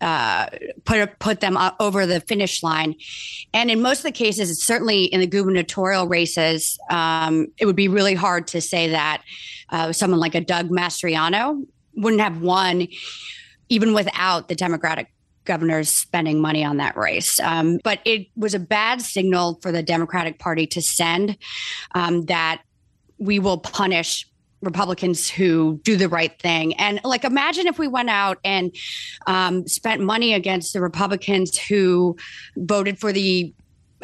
uh, 0.00 0.46
put 0.84 1.18
put 1.18 1.40
them 1.40 1.58
over 1.80 2.06
the 2.06 2.20
finish 2.20 2.62
line. 2.62 2.94
And 3.54 3.70
in 3.70 3.80
most 3.80 3.98
of 3.98 4.04
the 4.04 4.12
cases, 4.12 4.50
it's 4.50 4.64
certainly 4.64 5.04
in 5.04 5.20
the 5.20 5.26
gubernatorial 5.26 6.06
races, 6.06 6.78
um, 6.90 7.48
it 7.58 7.66
would 7.66 7.76
be 7.76 7.88
really 7.88 8.14
hard 8.14 8.46
to 8.48 8.60
say 8.60 8.90
that 8.90 9.22
uh, 9.70 9.92
someone 9.92 10.20
like 10.20 10.34
a 10.34 10.40
Doug 10.40 10.68
Mastriano 10.68 11.64
wouldn't 11.94 12.20
have 12.20 12.42
won 12.42 12.88
even 13.68 13.94
without 13.94 14.48
the 14.48 14.54
Democratic 14.54 15.08
governors 15.46 15.88
spending 15.88 16.40
money 16.40 16.64
on 16.64 16.76
that 16.78 16.96
race. 16.96 17.40
Um, 17.40 17.78
but 17.82 18.00
it 18.04 18.26
was 18.36 18.54
a 18.54 18.58
bad 18.58 19.00
signal 19.00 19.58
for 19.62 19.72
the 19.72 19.82
Democratic 19.82 20.38
Party 20.38 20.66
to 20.68 20.82
send 20.82 21.38
um, 21.94 22.26
that 22.26 22.62
we 23.18 23.38
will 23.38 23.58
punish 23.58 24.26
Republicans 24.62 25.30
who 25.30 25.80
do 25.84 25.96
the 25.96 26.08
right 26.08 26.38
thing. 26.40 26.74
And 26.74 27.00
like, 27.04 27.24
imagine 27.24 27.66
if 27.66 27.78
we 27.78 27.88
went 27.88 28.10
out 28.10 28.38
and 28.44 28.74
um, 29.26 29.66
spent 29.66 30.00
money 30.02 30.34
against 30.34 30.72
the 30.72 30.80
Republicans 30.80 31.58
who 31.58 32.16
voted 32.56 32.98
for 32.98 33.12
the 33.12 33.54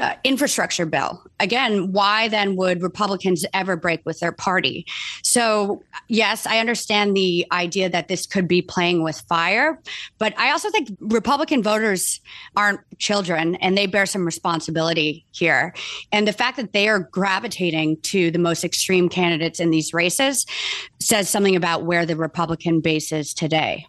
uh, 0.02 0.16
infrastructure 0.24 0.84
bill. 0.84 1.22
Again, 1.38 1.92
why 1.92 2.26
then 2.26 2.56
would 2.56 2.82
Republicans 2.82 3.46
ever 3.54 3.76
break 3.76 4.04
with 4.04 4.18
their 4.18 4.32
party? 4.32 4.84
So, 5.22 5.84
yes, 6.08 6.44
I 6.44 6.58
understand 6.58 7.16
the 7.16 7.46
idea 7.52 7.88
that 7.88 8.08
this 8.08 8.26
could 8.26 8.48
be 8.48 8.62
playing 8.62 9.04
with 9.04 9.20
fire, 9.28 9.80
but 10.18 10.36
I 10.36 10.50
also 10.50 10.70
think 10.70 10.88
Republican 11.00 11.62
voters 11.62 12.20
aren't 12.56 12.80
children 12.98 13.54
and 13.56 13.78
they 13.78 13.86
bear 13.86 14.04
some 14.04 14.24
responsibility 14.24 15.24
here. 15.30 15.72
And 16.10 16.26
the 16.26 16.32
fact 16.32 16.56
that 16.56 16.72
they 16.72 16.88
are 16.88 16.98
gravitating 16.98 18.00
to 18.00 18.32
the 18.32 18.40
most 18.40 18.64
extreme 18.64 19.08
candidates 19.08 19.60
in 19.60 19.70
these 19.70 19.94
races 19.94 20.46
says 20.98 21.28
something 21.28 21.54
about 21.54 21.84
where 21.84 22.04
the 22.04 22.16
Republican 22.16 22.80
base 22.80 23.12
is 23.12 23.32
today. 23.32 23.86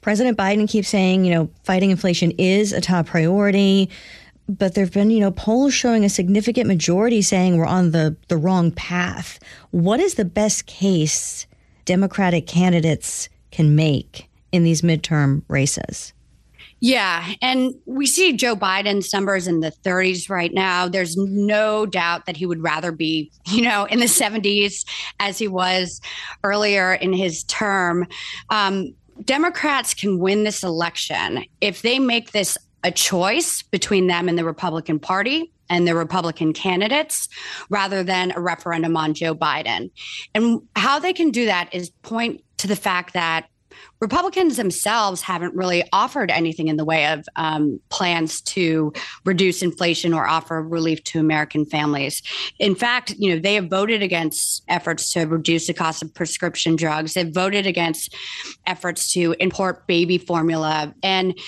President 0.00 0.36
Biden 0.36 0.68
keeps 0.68 0.88
saying, 0.88 1.24
you 1.24 1.32
know, 1.32 1.48
fighting 1.62 1.92
inflation 1.92 2.32
is 2.32 2.72
a 2.72 2.80
top 2.80 3.06
priority 3.06 3.88
but 4.58 4.74
there 4.74 4.84
have 4.84 4.92
been, 4.92 5.10
you 5.10 5.20
know, 5.20 5.30
polls 5.30 5.74
showing 5.74 6.04
a 6.04 6.08
significant 6.08 6.66
majority 6.66 7.22
saying 7.22 7.56
we're 7.56 7.66
on 7.66 7.90
the, 7.92 8.16
the 8.28 8.36
wrong 8.36 8.70
path. 8.70 9.38
What 9.70 10.00
is 10.00 10.14
the 10.14 10.24
best 10.24 10.66
case 10.66 11.46
Democratic 11.84 12.46
candidates 12.46 13.28
can 13.50 13.74
make 13.74 14.28
in 14.52 14.64
these 14.64 14.82
midterm 14.82 15.42
races? 15.48 16.12
Yeah. 16.80 17.34
And 17.40 17.74
we 17.86 18.06
see 18.06 18.32
Joe 18.32 18.56
Biden's 18.56 19.12
numbers 19.12 19.46
in 19.46 19.60
the 19.60 19.70
30s 19.70 20.28
right 20.28 20.52
now. 20.52 20.88
There's 20.88 21.16
no 21.16 21.86
doubt 21.86 22.26
that 22.26 22.36
he 22.36 22.44
would 22.44 22.60
rather 22.60 22.90
be, 22.90 23.30
you 23.46 23.62
know, 23.62 23.84
in 23.84 24.00
the 24.00 24.06
70s 24.06 24.84
as 25.20 25.38
he 25.38 25.46
was 25.46 26.00
earlier 26.42 26.94
in 26.94 27.12
his 27.12 27.44
term. 27.44 28.06
Um, 28.50 28.94
Democrats 29.24 29.94
can 29.94 30.18
win 30.18 30.42
this 30.42 30.64
election 30.64 31.44
if 31.60 31.82
they 31.82 32.00
make 32.00 32.32
this 32.32 32.58
a 32.84 32.90
choice 32.90 33.62
between 33.62 34.06
them 34.06 34.28
and 34.28 34.38
the 34.38 34.44
Republican 34.44 34.98
Party 34.98 35.52
and 35.68 35.86
the 35.86 35.94
Republican 35.94 36.52
candidates 36.52 37.28
rather 37.70 38.02
than 38.02 38.32
a 38.32 38.40
referendum 38.40 38.96
on 38.96 39.14
Joe 39.14 39.34
Biden. 39.34 39.90
And 40.34 40.62
how 40.76 40.98
they 40.98 41.12
can 41.12 41.30
do 41.30 41.46
that 41.46 41.72
is 41.72 41.90
point 42.02 42.42
to 42.58 42.66
the 42.66 42.76
fact 42.76 43.14
that 43.14 43.46
Republicans 44.00 44.56
themselves 44.56 45.22
haven't 45.22 45.54
really 45.54 45.84
offered 45.92 46.30
anything 46.30 46.68
in 46.68 46.76
the 46.76 46.84
way 46.84 47.06
of 47.06 47.24
um, 47.36 47.80
plans 47.88 48.40
to 48.40 48.92
reduce 49.24 49.62
inflation 49.62 50.12
or 50.12 50.26
offer 50.26 50.62
relief 50.62 51.02
to 51.04 51.20
American 51.20 51.64
families. 51.64 52.22
In 52.58 52.74
fact, 52.74 53.14
you 53.18 53.34
know 53.34 53.40
they 53.40 53.54
have 53.54 53.68
voted 53.68 54.02
against 54.02 54.62
efforts 54.68 55.12
to 55.12 55.24
reduce 55.24 55.68
the 55.68 55.74
cost 55.74 56.02
of 56.02 56.12
prescription 56.12 56.76
drugs. 56.76 57.14
They've 57.14 57.32
voted 57.32 57.66
against 57.66 58.14
efforts 58.66 59.12
to 59.12 59.34
import 59.38 59.86
baby 59.86 60.18
formula 60.18 60.94
and 61.02 61.38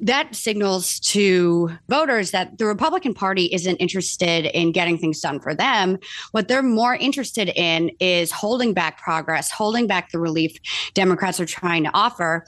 that 0.00 0.34
signals 0.34 0.98
to 1.00 1.70
voters 1.88 2.30
that 2.30 2.58
the 2.58 2.66
Republican 2.66 3.14
Party 3.14 3.46
isn't 3.52 3.76
interested 3.76 4.46
in 4.46 4.72
getting 4.72 4.98
things 4.98 5.20
done 5.20 5.40
for 5.40 5.54
them. 5.54 5.98
What 6.32 6.48
they're 6.48 6.62
more 6.62 6.94
interested 6.94 7.50
in 7.54 7.90
is 8.00 8.32
holding 8.32 8.72
back 8.72 8.98
progress, 8.98 9.50
holding 9.50 9.86
back 9.86 10.10
the 10.10 10.18
relief 10.18 10.56
Democrats 10.94 11.40
are 11.40 11.46
trying 11.46 11.84
to 11.84 11.90
offer. 11.92 12.44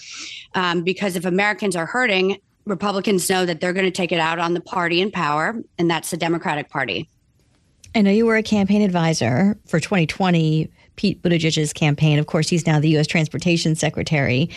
Um, 0.54 0.82
because 0.82 1.16
if 1.16 1.24
Americans 1.24 1.76
are 1.76 1.86
hurting, 1.86 2.38
Republicans 2.64 3.28
know 3.28 3.44
that 3.44 3.60
they're 3.60 3.72
going 3.72 3.86
to 3.86 3.90
take 3.90 4.12
it 4.12 4.20
out 4.20 4.38
on 4.38 4.54
the 4.54 4.60
party 4.60 5.00
in 5.00 5.10
power, 5.10 5.56
and 5.78 5.90
that's 5.90 6.10
the 6.10 6.16
Democratic 6.16 6.70
Party. 6.70 7.08
I 7.94 8.00
know 8.02 8.10
you 8.10 8.24
were 8.24 8.36
a 8.36 8.42
campaign 8.42 8.82
advisor 8.82 9.58
for 9.66 9.78
2020 9.78 10.70
Pete 10.96 11.22
Buttigieg's 11.22 11.72
campaign. 11.72 12.18
Of 12.18 12.26
course, 12.26 12.48
he's 12.48 12.66
now 12.66 12.80
the 12.80 12.90
U.S. 12.90 13.06
Transportation 13.06 13.74
Secretary. 13.74 14.50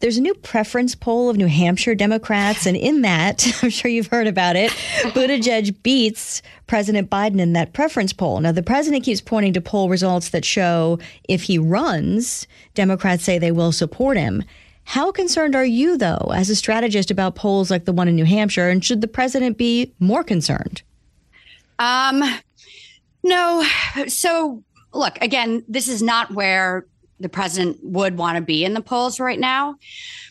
There's 0.00 0.16
a 0.16 0.20
new 0.20 0.34
preference 0.34 0.94
poll 0.94 1.30
of 1.30 1.36
New 1.36 1.46
Hampshire 1.46 1.94
Democrats, 1.94 2.66
and 2.66 2.76
in 2.76 3.02
that, 3.02 3.46
I'm 3.62 3.70
sure 3.70 3.90
you've 3.90 4.08
heard 4.08 4.26
about 4.26 4.56
it, 4.56 4.70
Buttigieg 5.14 5.82
beats 5.82 6.42
President 6.66 7.10
Biden 7.10 7.40
in 7.40 7.52
that 7.54 7.72
preference 7.72 8.12
poll. 8.12 8.40
Now, 8.40 8.52
the 8.52 8.62
president 8.62 9.04
keeps 9.04 9.20
pointing 9.20 9.52
to 9.54 9.60
poll 9.60 9.88
results 9.88 10.30
that 10.30 10.44
show 10.44 10.98
if 11.28 11.44
he 11.44 11.58
runs, 11.58 12.46
Democrats 12.74 13.24
say 13.24 13.38
they 13.38 13.52
will 13.52 13.72
support 13.72 14.16
him. 14.16 14.42
How 14.84 15.10
concerned 15.10 15.56
are 15.56 15.64
you, 15.64 15.96
though, 15.98 16.30
as 16.32 16.48
a 16.48 16.54
strategist, 16.54 17.10
about 17.10 17.34
polls 17.34 17.72
like 17.72 17.86
the 17.86 17.92
one 17.92 18.06
in 18.06 18.14
New 18.14 18.24
Hampshire? 18.24 18.68
And 18.68 18.84
should 18.84 19.00
the 19.00 19.08
president 19.08 19.58
be 19.58 19.92
more 19.98 20.22
concerned? 20.22 20.82
Um, 21.80 22.22
no. 23.24 23.66
So 24.06 24.62
look, 24.96 25.18
again, 25.22 25.64
this 25.68 25.88
is 25.88 26.02
not 26.02 26.32
where 26.32 26.86
the 27.20 27.28
president 27.28 27.78
would 27.82 28.18
want 28.18 28.36
to 28.36 28.42
be 28.42 28.64
in 28.64 28.74
the 28.74 28.82
polls 28.82 29.18
right 29.20 29.38
now. 29.38 29.76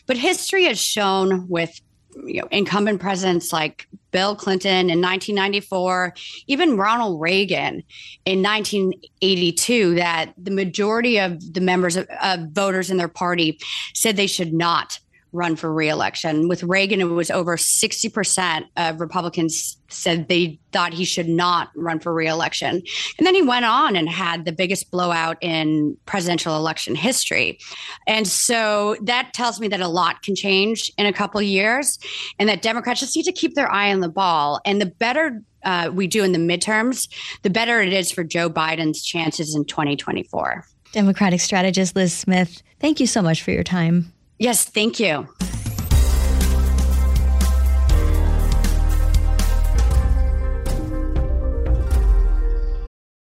But 0.06 0.16
history 0.16 0.64
has 0.64 0.80
shown 0.80 1.48
with 1.48 1.80
you 2.24 2.40
know, 2.40 2.48
incumbent 2.50 3.00
presidents 3.00 3.52
like 3.52 3.88
Bill 4.10 4.34
Clinton 4.34 4.88
in 4.88 5.02
1994, 5.02 6.14
even 6.46 6.76
Ronald 6.76 7.20
Reagan 7.20 7.82
in 8.24 8.42
1982, 8.42 9.96
that 9.96 10.32
the 10.38 10.50
majority 10.50 11.18
of 11.18 11.52
the 11.52 11.60
members 11.60 11.96
of, 11.96 12.08
of 12.22 12.48
voters 12.52 12.90
in 12.90 12.96
their 12.96 13.08
party 13.08 13.58
said 13.92 14.16
they 14.16 14.26
should 14.26 14.52
not 14.54 14.98
run 15.32 15.56
for 15.56 15.72
reelection. 15.72 16.48
With 16.48 16.62
Reagan, 16.62 17.00
it 17.00 17.04
was 17.04 17.30
over 17.30 17.56
60% 17.56 18.64
of 18.76 19.00
Republicans 19.00 19.76
said 19.88 20.28
they 20.28 20.58
thought 20.72 20.92
he 20.92 21.04
should 21.04 21.28
not 21.28 21.70
run 21.76 22.00
for 22.00 22.12
reelection. 22.12 22.82
And 23.18 23.26
then 23.26 23.34
he 23.34 23.42
went 23.42 23.64
on 23.64 23.96
and 23.96 24.08
had 24.08 24.44
the 24.44 24.52
biggest 24.52 24.90
blowout 24.90 25.36
in 25.40 25.96
presidential 26.06 26.56
election 26.56 26.94
history. 26.94 27.58
And 28.06 28.26
so 28.26 28.96
that 29.02 29.32
tells 29.34 29.60
me 29.60 29.68
that 29.68 29.80
a 29.80 29.88
lot 29.88 30.22
can 30.22 30.34
change 30.34 30.90
in 30.96 31.06
a 31.06 31.12
couple 31.12 31.40
years 31.42 31.98
and 32.38 32.48
that 32.48 32.62
Democrats 32.62 33.00
just 33.00 33.16
need 33.16 33.24
to 33.24 33.32
keep 33.32 33.54
their 33.54 33.70
eye 33.70 33.92
on 33.92 34.00
the 34.00 34.08
ball. 34.08 34.60
And 34.64 34.80
the 34.80 34.86
better 34.86 35.42
uh, 35.64 35.90
we 35.92 36.06
do 36.06 36.24
in 36.24 36.32
the 36.32 36.38
midterms, 36.38 37.08
the 37.42 37.50
better 37.50 37.80
it 37.80 37.92
is 37.92 38.10
for 38.10 38.24
Joe 38.24 38.48
Biden's 38.48 39.04
chances 39.04 39.54
in 39.54 39.64
2024. 39.64 40.64
Democratic 40.92 41.40
strategist 41.40 41.96
Liz 41.96 42.12
Smith, 42.12 42.62
thank 42.80 43.00
you 43.00 43.06
so 43.06 43.20
much 43.20 43.42
for 43.42 43.50
your 43.50 43.64
time. 43.64 44.12
Yes, 44.38 44.64
thank 44.64 45.00
you. 45.00 45.28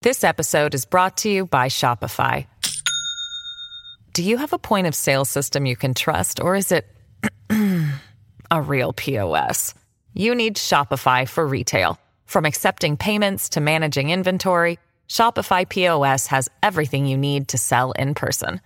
This 0.02 0.24
episode 0.24 0.74
is 0.74 0.86
brought 0.86 1.18
to 1.18 1.30
you 1.30 1.46
by 1.46 1.68
Shopify. 1.68 2.48
Do 4.14 4.24
you 4.24 4.38
have 4.38 4.54
a 4.54 4.58
point 4.58 4.88
of 4.88 4.96
sale 4.96 5.26
system 5.26 5.66
you 5.66 5.76
can 5.76 5.94
trust, 5.94 6.40
or 6.40 6.56
is 6.56 6.72
it 6.72 6.88
a 8.52 8.62
real 8.62 8.94
POS. 8.94 9.74
You 10.14 10.36
need 10.36 10.56
Shopify 10.56 11.28
for 11.28 11.46
retail. 11.46 12.00
From 12.26 12.46
accepting 12.46 12.98
payments 12.98 13.50
to 13.50 13.62
managing 13.62 14.10
inventory, 14.10 14.80
Shopify 15.10 15.68
POS 15.68 16.28
has 16.28 16.50
everything 16.62 17.06
you 17.06 17.18
need 17.18 17.50
to 17.50 17.58
sell 17.58 17.92
in 17.94 18.14
person. 18.14 18.62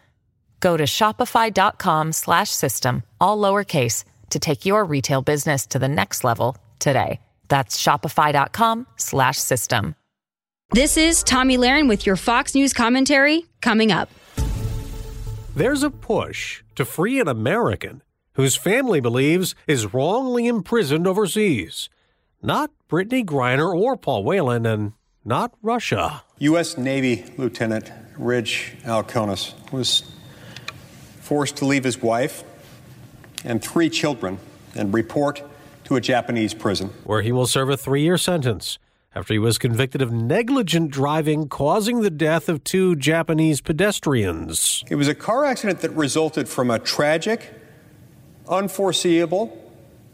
Go 0.61 0.77
to 0.77 0.85
shopify.com 0.85 2.13
slash 2.13 2.49
system, 2.51 3.03
all 3.19 3.37
lowercase 3.37 4.05
to 4.29 4.39
take 4.39 4.65
your 4.65 4.85
retail 4.85 5.21
business 5.21 5.65
to 5.67 5.79
the 5.79 5.89
next 5.89 6.23
level 6.23 6.55
today. 6.79 7.19
That's 7.49 7.81
shopify.com 7.81 8.87
slash 8.95 9.37
system. 9.37 9.95
This 10.71 10.95
is 10.95 11.21
Tomi 11.23 11.57
Lahren 11.57 11.89
with 11.89 12.05
your 12.05 12.15
Fox 12.15 12.55
News 12.55 12.71
commentary 12.71 13.45
coming 13.59 13.91
up. 13.91 14.09
There's 15.53 15.83
a 15.83 15.91
push 15.91 16.63
to 16.75 16.85
free 16.85 17.19
an 17.19 17.27
American 17.27 18.03
whose 18.35 18.55
family 18.55 19.01
believes 19.01 19.53
is 19.67 19.93
wrongly 19.93 20.47
imprisoned 20.47 21.07
overseas. 21.07 21.89
Not 22.41 22.71
Brittney 22.89 23.25
Griner 23.25 23.75
or 23.75 23.97
Paul 23.97 24.23
Whelan, 24.23 24.65
and 24.65 24.93
not 25.25 25.53
Russia. 25.61 26.23
U.S. 26.39 26.77
Navy 26.77 27.25
Lieutenant 27.37 27.91
Ridge 28.17 28.77
Alkonis 28.83 29.53
was 29.73 30.03
forced 31.31 31.55
to 31.55 31.63
leave 31.63 31.85
his 31.85 32.01
wife 32.01 32.43
and 33.45 33.63
three 33.63 33.89
children 33.89 34.37
and 34.75 34.93
report 34.93 35.41
to 35.85 35.95
a 35.95 36.01
Japanese 36.01 36.53
prison. 36.53 36.89
Where 37.05 37.21
he 37.21 37.31
will 37.31 37.47
serve 37.47 37.69
a 37.69 37.77
three 37.77 38.01
year 38.01 38.17
sentence 38.17 38.77
after 39.15 39.33
he 39.33 39.39
was 39.39 39.57
convicted 39.57 40.01
of 40.01 40.11
negligent 40.11 40.91
driving 40.91 41.47
causing 41.47 42.01
the 42.01 42.09
death 42.09 42.49
of 42.49 42.65
two 42.65 42.97
Japanese 42.97 43.61
pedestrians. 43.61 44.83
It 44.89 44.95
was 44.95 45.07
a 45.07 45.15
car 45.15 45.45
accident 45.45 45.79
that 45.79 45.91
resulted 45.91 46.49
from 46.49 46.69
a 46.69 46.79
tragic, 46.79 47.53
unforeseeable, 48.49 49.57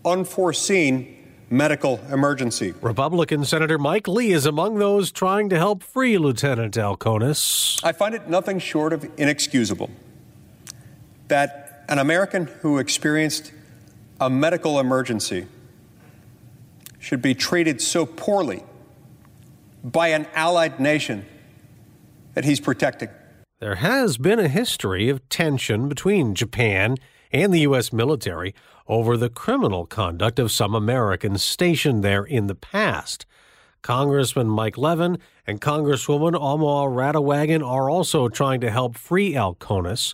unforeseen 0.06 1.16
medical 1.50 2.00
emergency. 2.12 2.76
Republican 2.80 3.44
Senator 3.44 3.80
Mike 3.80 4.08
Lee 4.08 4.34
is 4.34 4.46
among 4.46 4.78
those 4.78 5.12
trying 5.12 5.50
to 5.50 5.58
help 5.58 5.82
free 5.82 6.20
Lieutenant 6.20 6.76
Alkonis. 6.76 7.84
I 7.84 7.92
find 7.92 8.14
it 8.14 8.30
nothing 8.30 8.60
short 8.60 8.94
of 8.94 9.04
inexcusable 9.18 9.90
that 11.28 11.86
an 11.90 12.00
American 12.00 12.48
who 12.62 12.78
experienced 12.78 13.52
a 14.20 14.30
medical 14.30 14.80
emergency 14.80 15.48
should 17.00 17.22
be 17.22 17.36
treated 17.36 17.82
so 17.82 18.06
poorly 18.06 18.64
by 19.84 20.10
an 20.10 20.28
allied 20.34 20.80
nation 20.80 21.26
that 22.34 22.44
he's 22.44 22.60
protecting. 22.60 23.10
There 23.60 23.76
has 23.76 24.18
been 24.18 24.40
a 24.40 24.48
history 24.48 25.10
of 25.10 25.28
tension 25.30 25.88
between 25.88 26.36
Japan 26.36 26.98
and 27.32 27.54
the 27.54 27.62
U.S. 27.62 27.92
military 27.92 28.54
over 28.88 29.18
the 29.18 29.30
criminal 29.30 29.86
conduct 29.86 30.40
of 30.40 30.52
some 30.52 30.76
Americans 30.76 31.44
stationed 31.44 32.04
there 32.04 32.24
in 32.24 32.48
the 32.48 32.56
past. 32.56 33.26
Congressman 33.82 34.48
Mike 34.48 34.78
Levin 34.78 35.18
and 35.46 35.62
Congresswoman 35.62 36.34
Amata 36.34 36.90
Radewagen 36.90 37.66
are 37.66 37.90
also 37.90 38.28
trying 38.28 38.62
to 38.62 38.70
help 38.70 38.98
free 38.98 39.34
Alkonis. 39.34 40.14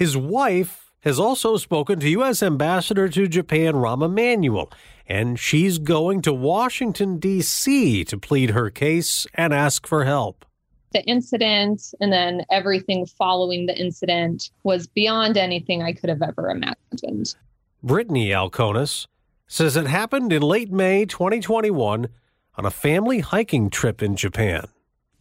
His 0.00 0.16
wife 0.16 0.90
has 1.00 1.20
also 1.20 1.58
spoken 1.58 2.00
to 2.00 2.08
U.S. 2.08 2.42
Ambassador 2.42 3.06
to 3.10 3.28
Japan 3.28 3.74
Rahm 3.74 4.02
Emanuel, 4.02 4.72
and 5.06 5.38
she's 5.38 5.76
going 5.76 6.22
to 6.22 6.32
Washington, 6.32 7.18
D.C. 7.18 8.04
to 8.04 8.16
plead 8.16 8.50
her 8.50 8.70
case 8.70 9.26
and 9.34 9.52
ask 9.52 9.86
for 9.86 10.04
help 10.04 10.46
the 10.92 11.04
incident 11.04 11.94
and 12.00 12.12
then 12.12 12.44
everything 12.50 13.06
following 13.06 13.66
the 13.66 13.78
incident 13.78 14.50
was 14.64 14.86
beyond 14.88 15.36
anything 15.36 15.82
I 15.82 15.92
could 15.92 16.08
have 16.08 16.22
ever 16.22 16.50
imagined. 16.50 17.36
Brittany 17.82 18.30
Alkonis 18.30 19.06
says 19.46 19.76
it 19.76 19.86
happened 19.86 20.32
in 20.32 20.42
late 20.42 20.72
May 20.72 21.04
2021 21.04 22.08
on 22.56 22.66
a 22.66 22.70
family 22.70 23.20
hiking 23.20 23.70
trip 23.70 24.02
in 24.02 24.16
Japan. 24.16 24.64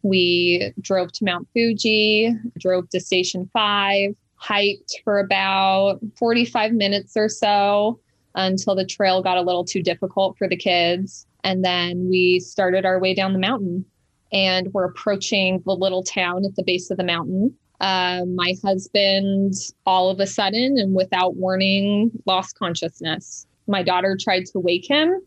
We 0.02 0.74
drove 0.82 1.12
to 1.12 1.26
Mount 1.26 1.48
Fuji, 1.54 2.34
drove 2.58 2.90
to 2.90 3.00
Station 3.00 3.50
5, 3.54 4.16
hiked 4.40 5.02
for 5.04 5.20
about 5.20 6.00
45 6.18 6.72
minutes 6.72 7.16
or 7.16 7.30
so 7.30 8.00
until 8.36 8.74
the 8.74 8.86
trail 8.86 9.22
got 9.22 9.38
a 9.38 9.42
little 9.42 9.66
too 9.66 9.84
difficult 9.84 10.38
for 10.38 10.48
the 10.48 10.56
kids. 10.56 11.28
And 11.44 11.64
then 11.64 12.08
we 12.10 12.40
started 12.40 12.86
our 12.86 13.00
way 13.00 13.14
down 13.14 13.34
the 13.34 13.40
mountain 13.40 13.86
and 14.32 14.70
we're 14.74 14.86
approaching 14.86 15.62
the 15.66 15.74
little 15.74 16.04
town 16.04 16.46
at 16.46 16.56
the 16.56 16.64
base 16.64 16.90
of 16.90 16.98
the 16.98 17.04
mountain. 17.04 17.54
Uh, 17.82 18.22
my 18.34 18.54
husband, 18.64 19.54
all 19.86 20.10
of 20.10 20.20
a 20.20 20.28
sudden 20.28 20.78
and 20.78 20.96
without 20.96 21.36
warning, 21.36 22.12
lost 22.26 22.58
consciousness. 22.58 23.46
My 23.68 23.84
daughter 23.84 24.18
tried 24.20 24.46
to 24.48 24.60
wake 24.60 24.88
him. 24.88 25.22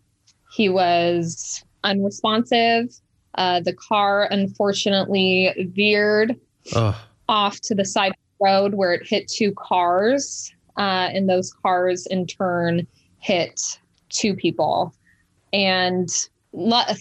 He 0.52 0.68
was 0.68 1.64
unresponsive. 1.84 2.86
Uh, 3.34 3.60
the 3.60 3.72
car 3.74 4.28
unfortunately 4.30 5.70
veered 5.74 6.36
Ugh. 6.74 6.94
off 7.28 7.60
to 7.62 7.74
the 7.74 7.84
side 7.84 8.12
road 8.42 8.74
where 8.74 8.92
it 8.92 9.06
hit 9.06 9.28
two 9.28 9.52
cars. 9.52 10.52
Uh, 10.76 11.08
and 11.12 11.28
those 11.28 11.52
cars 11.52 12.06
in 12.06 12.26
turn 12.26 12.86
hit 13.18 13.60
two 14.08 14.34
people. 14.34 14.94
And 15.52 16.08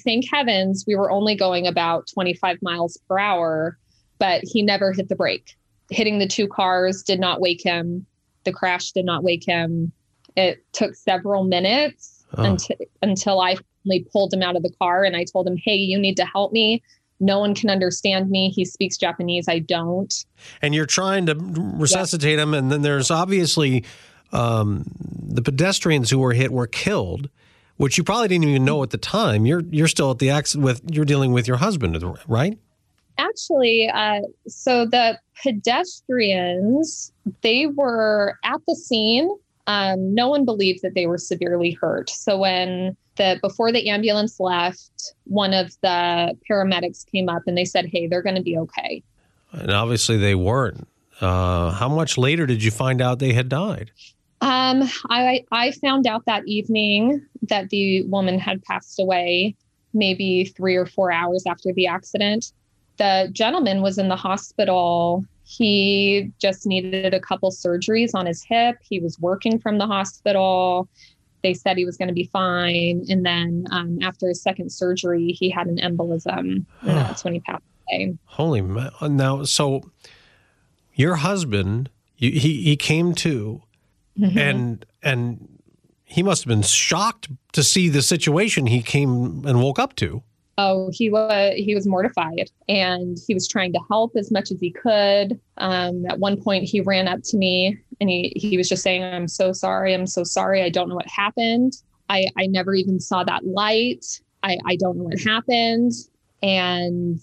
thank 0.04 0.26
heavens 0.30 0.86
we 0.88 0.96
were 0.96 1.12
only 1.12 1.36
going 1.36 1.68
about 1.68 2.08
25 2.14 2.58
miles 2.62 2.98
per 3.08 3.20
hour, 3.20 3.78
but 4.20 4.42
he 4.44 4.62
never 4.62 4.92
hit 4.92 5.10
the 5.10 5.16
brake. 5.16 5.56
Hitting 5.90 6.20
the 6.20 6.28
two 6.28 6.48
cars 6.48 7.04
did 7.04 7.20
not 7.20 7.42
wake 7.42 7.64
him. 7.64 8.06
The 8.44 8.54
crash 8.54 8.92
did 8.92 9.06
not 9.06 9.24
wake 9.24 9.46
him. 9.46 9.92
It 10.36 10.64
took 10.74 10.96
several 10.96 11.44
minutes 11.44 12.24
oh. 12.38 12.44
until, 12.44 12.78
until 13.02 13.42
I 13.42 13.56
finally 13.84 14.08
pulled 14.12 14.34
him 14.34 14.42
out 14.42 14.56
of 14.56 14.64
the 14.64 14.74
car 14.80 15.04
and 15.04 15.16
I 15.16 15.26
told 15.26 15.48
him, 15.48 15.58
Hey, 15.58 15.76
you 15.76 16.00
need 16.00 16.16
to 16.18 16.26
help 16.26 16.54
me. 16.54 16.82
No 17.22 17.40
one 17.40 17.56
can 17.56 17.70
understand 17.70 18.30
me. 18.30 18.50
He 18.50 18.66
speaks 18.66 18.98
Japanese. 18.98 19.48
I 19.48 19.60
don't. 19.60 20.26
And 20.62 20.76
you're 20.76 20.86
trying 20.86 21.28
to 21.28 21.36
resuscitate 21.38 22.38
yeah. 22.38 22.44
him. 22.44 22.54
And 22.54 22.72
then 22.72 22.82
there's 22.82 23.12
obviously 23.12 23.86
um, 24.34 24.86
the 24.98 25.42
pedestrians 25.42 26.10
who 26.10 26.20
were 26.20 26.34
hit 26.34 26.52
were 26.52 26.68
killed 26.68 27.30
which 27.82 27.98
you 27.98 28.04
probably 28.04 28.28
didn't 28.28 28.48
even 28.48 28.64
know 28.64 28.84
at 28.84 28.92
the 28.92 28.98
time. 29.00 29.48
You're 29.48 29.64
you're 29.72 29.88
still 29.88 30.12
at 30.12 30.20
the 30.20 30.30
accident 30.30 30.64
with 30.64 30.82
you're 30.92 31.04
dealing 31.04 31.32
with 31.34 31.48
your 31.48 31.58
husband, 31.58 31.98
right? 32.28 32.60
Actually, 33.18 33.90
uh, 33.92 34.22
so 34.48 34.86
the 34.86 35.18
pedestrians 35.42 37.12
they 37.42 37.66
were 37.66 38.38
at 38.44 38.62
the 38.68 38.76
scene. 38.76 39.36
Um, 39.72 40.14
no 40.14 40.28
one 40.28 40.44
believed 40.44 40.82
that 40.82 40.96
they 40.96 41.08
were 41.08 41.18
severely 41.18 41.72
hurt. 41.72 42.10
So 42.10 42.38
when 42.38 42.98
the 43.16 43.40
before 43.42 43.72
the 43.72 43.90
ambulance 43.90 44.40
left, 44.40 45.14
one 45.26 45.54
of 45.54 45.72
the 45.82 46.38
paramedics 46.50 47.10
came 47.10 47.30
up 47.30 47.44
and 47.48 47.58
they 47.58 47.66
said, 47.66 47.86
"Hey, 47.86 48.08
they're 48.08 48.22
going 48.22 48.36
to 48.36 48.42
be 48.42 48.58
okay." 48.58 49.02
And 49.54 49.72
obviously, 49.72 50.18
they 50.18 50.36
weren't. 50.36 50.88
Uh, 51.22 51.72
how 51.72 51.88
much 51.88 52.18
later 52.18 52.46
did 52.46 52.64
you 52.64 52.72
find 52.72 53.02
out 53.02 53.20
they 53.20 53.34
had 53.34 53.48
died? 53.48 53.92
Um, 54.42 54.90
I 55.10 55.46
I 55.52 55.72
found 55.72 56.06
out 56.08 56.26
that 56.26 56.46
evening 56.48 57.26
that 57.44 57.70
the 57.70 58.04
woman 58.04 58.40
had 58.40 58.62
passed 58.64 59.00
away, 59.00 59.56
maybe 59.94 60.46
three 60.46 60.76
or 60.76 60.86
four 60.86 61.12
hours 61.12 61.44
after 61.48 61.72
the 61.74 61.88
accident. 61.88 62.52
The 62.98 63.30
gentleman 63.32 63.82
was 63.82 63.98
in 63.98 64.10
the 64.10 64.16
hospital. 64.16 65.26
He 65.52 66.32
just 66.40 66.66
needed 66.66 67.14
a 67.14 67.20
couple 67.20 67.52
surgeries 67.52 68.12
on 68.14 68.26
his 68.26 68.44
hip. 68.44 68.78
He 68.82 69.00
was 69.00 69.20
working 69.20 69.60
from 69.60 69.78
the 69.78 69.88
hospital. 69.88 70.88
They 71.44 71.54
said 71.54 71.78
he 71.78 71.86
was 71.86 71.98
going 71.98 72.08
to 72.08 72.14
be 72.14 72.30
fine, 72.32 73.06
and 73.10 73.26
then 73.26 73.66
um, 73.72 73.98
after 74.02 74.28
his 74.28 74.42
second 74.42 74.72
surgery, 74.72 75.32
he 75.32 75.50
had 75.50 75.68
an 75.68 75.78
embolism, 75.78 76.66
and 76.82 76.98
that's 76.98 77.24
when 77.24 77.34
he 77.34 77.40
passed 77.40 77.64
away. 77.92 78.16
Holy 78.26 78.62
now! 78.62 79.44
So 79.44 79.92
your 80.94 81.16
husband, 81.16 81.90
he 82.16 82.30
he 82.30 82.76
came 82.76 83.16
to 83.16 83.64
Mm-hmm. 84.20 84.38
And 84.38 84.86
and 85.02 85.60
he 86.04 86.24
must 86.24 86.44
have 86.44 86.50
been 86.50 86.62
shocked 86.62 87.30
to 87.54 87.64
see 87.64 87.90
the 87.90 88.02
situation 88.02 88.68
he 88.68 88.82
came 88.82 89.46
and 89.46 89.62
woke 89.62 89.80
up 89.80 89.96
to. 89.98 90.24
Oh, 90.58 90.92
he 90.94 91.10
was 91.10 91.54
he 91.56 91.74
was 91.74 91.88
mortified, 91.88 92.50
and 92.68 93.18
he 93.28 93.34
was 93.34 93.48
trying 93.48 93.74
to 93.74 93.80
help 93.90 94.16
as 94.16 94.32
much 94.32 94.52
as 94.52 94.60
he 94.60 94.72
could. 94.72 95.40
Um, 95.58 96.06
at 96.08 96.20
one 96.20 96.42
point, 96.42 96.66
he 96.66 96.82
ran 96.82 97.08
up 97.08 97.22
to 97.26 97.38
me 97.38 97.78
and 98.00 98.10
he 98.10 98.34
he 98.36 98.58
was 98.58 98.70
just 98.70 98.84
saying, 98.84 99.04
"I'm 99.04 99.28
so 99.28 99.54
sorry. 99.54 99.94
I'm 99.94 100.08
so 100.08 100.24
sorry. 100.24 100.62
I 100.62 100.70
don't 100.70 100.90
know 100.90 100.96
what 100.96 101.08
happened. 101.08 101.74
I 102.10 102.28
I 102.38 102.48
never 102.48 102.74
even 102.76 103.00
saw 103.00 103.24
that 103.24 103.46
light. 103.46 104.22
I 104.44 104.58
I 104.66 104.76
don't 104.76 104.98
know 104.98 105.06
what 105.06 105.20
happened." 105.20 105.94
And 106.44 107.20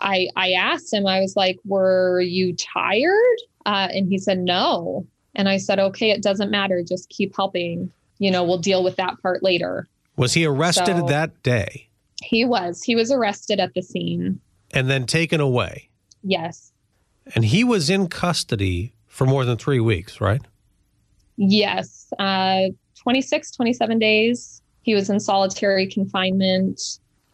I 0.00 0.28
I 0.36 0.52
asked 0.52 0.92
him. 0.92 1.06
I 1.06 1.20
was 1.20 1.36
like, 1.36 1.58
"Were 1.64 2.20
you 2.20 2.54
tired?" 2.54 3.38
Uh, 3.64 3.88
and 3.92 4.08
he 4.08 4.18
said, 4.18 4.38
"No." 4.38 5.06
And 5.36 5.50
I 5.50 5.58
said, 5.58 5.78
okay, 5.78 6.10
it 6.10 6.22
doesn't 6.22 6.50
matter. 6.50 6.82
Just 6.82 7.08
keep 7.10 7.36
helping. 7.36 7.92
You 8.18 8.30
know, 8.30 8.42
we'll 8.42 8.58
deal 8.58 8.82
with 8.82 8.96
that 8.96 9.20
part 9.20 9.42
later. 9.42 9.86
Was 10.16 10.32
he 10.32 10.46
arrested 10.46 10.96
so, 10.96 11.06
that 11.06 11.42
day? 11.42 11.88
He 12.26 12.44
was. 12.44 12.82
He 12.82 12.96
was 12.96 13.10
arrested 13.12 13.60
at 13.60 13.74
the 13.74 13.82
scene. 13.82 14.40
And 14.72 14.90
then 14.90 15.06
taken 15.06 15.40
away? 15.40 15.88
Yes. 16.22 16.72
And 17.34 17.44
he 17.44 17.64
was 17.64 17.88
in 17.88 18.08
custody 18.08 18.92
for 19.06 19.26
more 19.26 19.44
than 19.44 19.56
three 19.56 19.80
weeks, 19.80 20.20
right? 20.20 20.42
Yes, 21.36 22.12
uh, 22.18 22.68
26, 22.96 23.50
27 23.52 23.98
days. 23.98 24.62
He 24.82 24.94
was 24.94 25.08
in 25.10 25.20
solitary 25.20 25.86
confinement. 25.86 26.80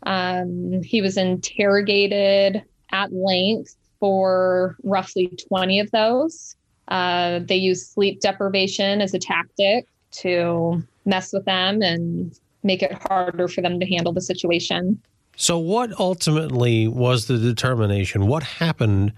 Um, 0.05 0.83
he 0.83 1.01
was 1.01 1.17
interrogated 1.17 2.63
at 2.91 3.13
length 3.13 3.77
for 4.01 4.77
roughly 4.83 5.29
20 5.49 5.81
of 5.81 5.91
those. 5.91 6.57
Uh, 6.89 7.41
they 7.43 7.57
used 7.57 7.93
sleep 7.93 8.21
deprivation 8.21 9.01
as 9.01 9.15
a 9.15 9.19
tactic 9.19 9.87
to 10.11 10.83
mess 11.05 11.33
with 11.33 11.45
them 11.45 11.81
and 11.83 12.39
make 12.63 12.83
it 12.83 12.93
harder 12.93 13.49
for 13.49 13.61
them 13.61 13.81
to 13.81 13.87
handle 13.87 14.13
the 14.13 14.21
situation. 14.21 15.01
So, 15.37 15.59
what 15.59 15.99
ultimately 15.99 16.89
was 16.89 17.27
the 17.27 17.39
determination? 17.39 18.27
What 18.27 18.43
happened 18.43 19.13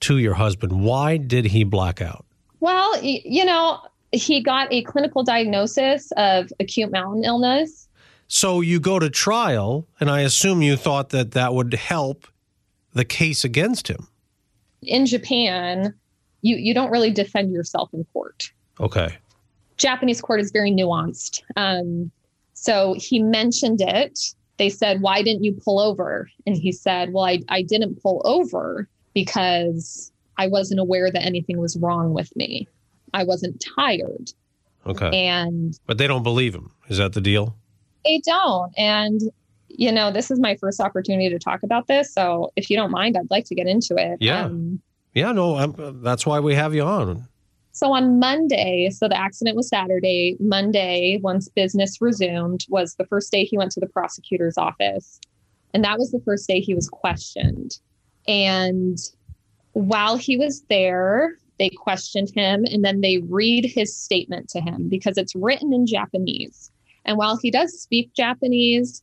to 0.00 0.18
your 0.18 0.34
husband? 0.34 0.84
Why 0.84 1.16
did 1.16 1.46
he 1.46 1.64
black 1.64 2.00
out? 2.00 2.24
Well, 2.60 3.02
you 3.02 3.44
know, 3.44 3.80
he 4.12 4.40
got 4.40 4.72
a 4.72 4.82
clinical 4.82 5.24
diagnosis 5.24 6.12
of 6.16 6.52
acute 6.60 6.92
mountain 6.92 7.24
illness. 7.24 7.88
So, 8.28 8.60
you 8.60 8.80
go 8.80 8.98
to 8.98 9.10
trial, 9.10 9.86
and 10.00 10.10
I 10.10 10.20
assume 10.20 10.62
you 10.62 10.76
thought 10.76 11.10
that 11.10 11.32
that 11.32 11.54
would 11.54 11.74
help 11.74 12.26
the 12.94 13.04
case 13.04 13.44
against 13.44 13.88
him. 13.88 14.06
In 14.82 15.06
Japan, 15.06 15.94
you, 16.42 16.56
you 16.56 16.74
don't 16.74 16.90
really 16.90 17.10
defend 17.10 17.52
yourself 17.52 17.90
in 17.92 18.04
court. 18.12 18.52
Okay. 18.80 19.16
Japanese 19.76 20.20
court 20.20 20.40
is 20.40 20.50
very 20.50 20.70
nuanced. 20.70 21.42
Um, 21.56 22.10
so 22.62 22.94
he 22.96 23.20
mentioned 23.20 23.80
it. 23.80 24.20
They 24.56 24.68
said, 24.68 25.02
Why 25.02 25.22
didn't 25.22 25.42
you 25.42 25.52
pull 25.64 25.80
over? 25.80 26.30
And 26.46 26.56
he 26.56 26.70
said, 26.70 27.12
Well, 27.12 27.24
I, 27.24 27.40
I 27.48 27.62
didn't 27.62 28.00
pull 28.00 28.22
over 28.24 28.88
because 29.14 30.12
I 30.38 30.46
wasn't 30.46 30.78
aware 30.78 31.10
that 31.10 31.24
anything 31.24 31.58
was 31.58 31.76
wrong 31.76 32.14
with 32.14 32.34
me. 32.36 32.68
I 33.12 33.24
wasn't 33.24 33.62
tired. 33.76 34.30
Okay. 34.86 35.10
And 35.26 35.76
but 35.86 35.98
they 35.98 36.06
don't 36.06 36.22
believe 36.22 36.54
him. 36.54 36.70
Is 36.88 36.98
that 36.98 37.14
the 37.14 37.20
deal? 37.20 37.56
They 38.04 38.22
don't. 38.24 38.72
And 38.78 39.20
you 39.66 39.90
know, 39.90 40.12
this 40.12 40.30
is 40.30 40.38
my 40.38 40.54
first 40.54 40.80
opportunity 40.80 41.30
to 41.30 41.40
talk 41.40 41.64
about 41.64 41.88
this. 41.88 42.14
So 42.14 42.52
if 42.54 42.70
you 42.70 42.76
don't 42.76 42.92
mind, 42.92 43.16
I'd 43.16 43.30
like 43.30 43.46
to 43.46 43.56
get 43.56 43.66
into 43.66 43.96
it. 43.96 44.18
Yeah. 44.20 44.44
Um, 44.44 44.80
yeah, 45.14 45.32
no, 45.32 45.56
I'm, 45.56 46.00
that's 46.02 46.24
why 46.24 46.38
we 46.38 46.54
have 46.54 46.74
you 46.74 46.82
on. 46.82 47.26
So 47.72 47.92
on 47.92 48.18
Monday, 48.18 48.90
so 48.90 49.08
the 49.08 49.18
accident 49.18 49.56
was 49.56 49.68
Saturday. 49.68 50.36
Monday, 50.38 51.18
once 51.22 51.48
business 51.48 52.00
resumed, 52.00 52.66
was 52.68 52.94
the 52.94 53.06
first 53.06 53.32
day 53.32 53.44
he 53.44 53.56
went 53.56 53.72
to 53.72 53.80
the 53.80 53.86
prosecutor's 53.86 54.58
office. 54.58 55.18
And 55.72 55.82
that 55.82 55.98
was 55.98 56.10
the 56.10 56.20
first 56.20 56.46
day 56.46 56.60
he 56.60 56.74
was 56.74 56.88
questioned. 56.88 57.78
And 58.28 58.98
while 59.72 60.16
he 60.16 60.36
was 60.36 60.62
there, 60.68 61.38
they 61.58 61.70
questioned 61.70 62.30
him 62.34 62.64
and 62.70 62.84
then 62.84 63.00
they 63.00 63.18
read 63.18 63.64
his 63.64 63.96
statement 63.96 64.50
to 64.50 64.60
him 64.60 64.88
because 64.88 65.16
it's 65.16 65.34
written 65.34 65.72
in 65.72 65.86
Japanese. 65.86 66.70
And 67.04 67.16
while 67.16 67.38
he 67.40 67.50
does 67.50 67.80
speak 67.80 68.12
Japanese, 68.14 69.02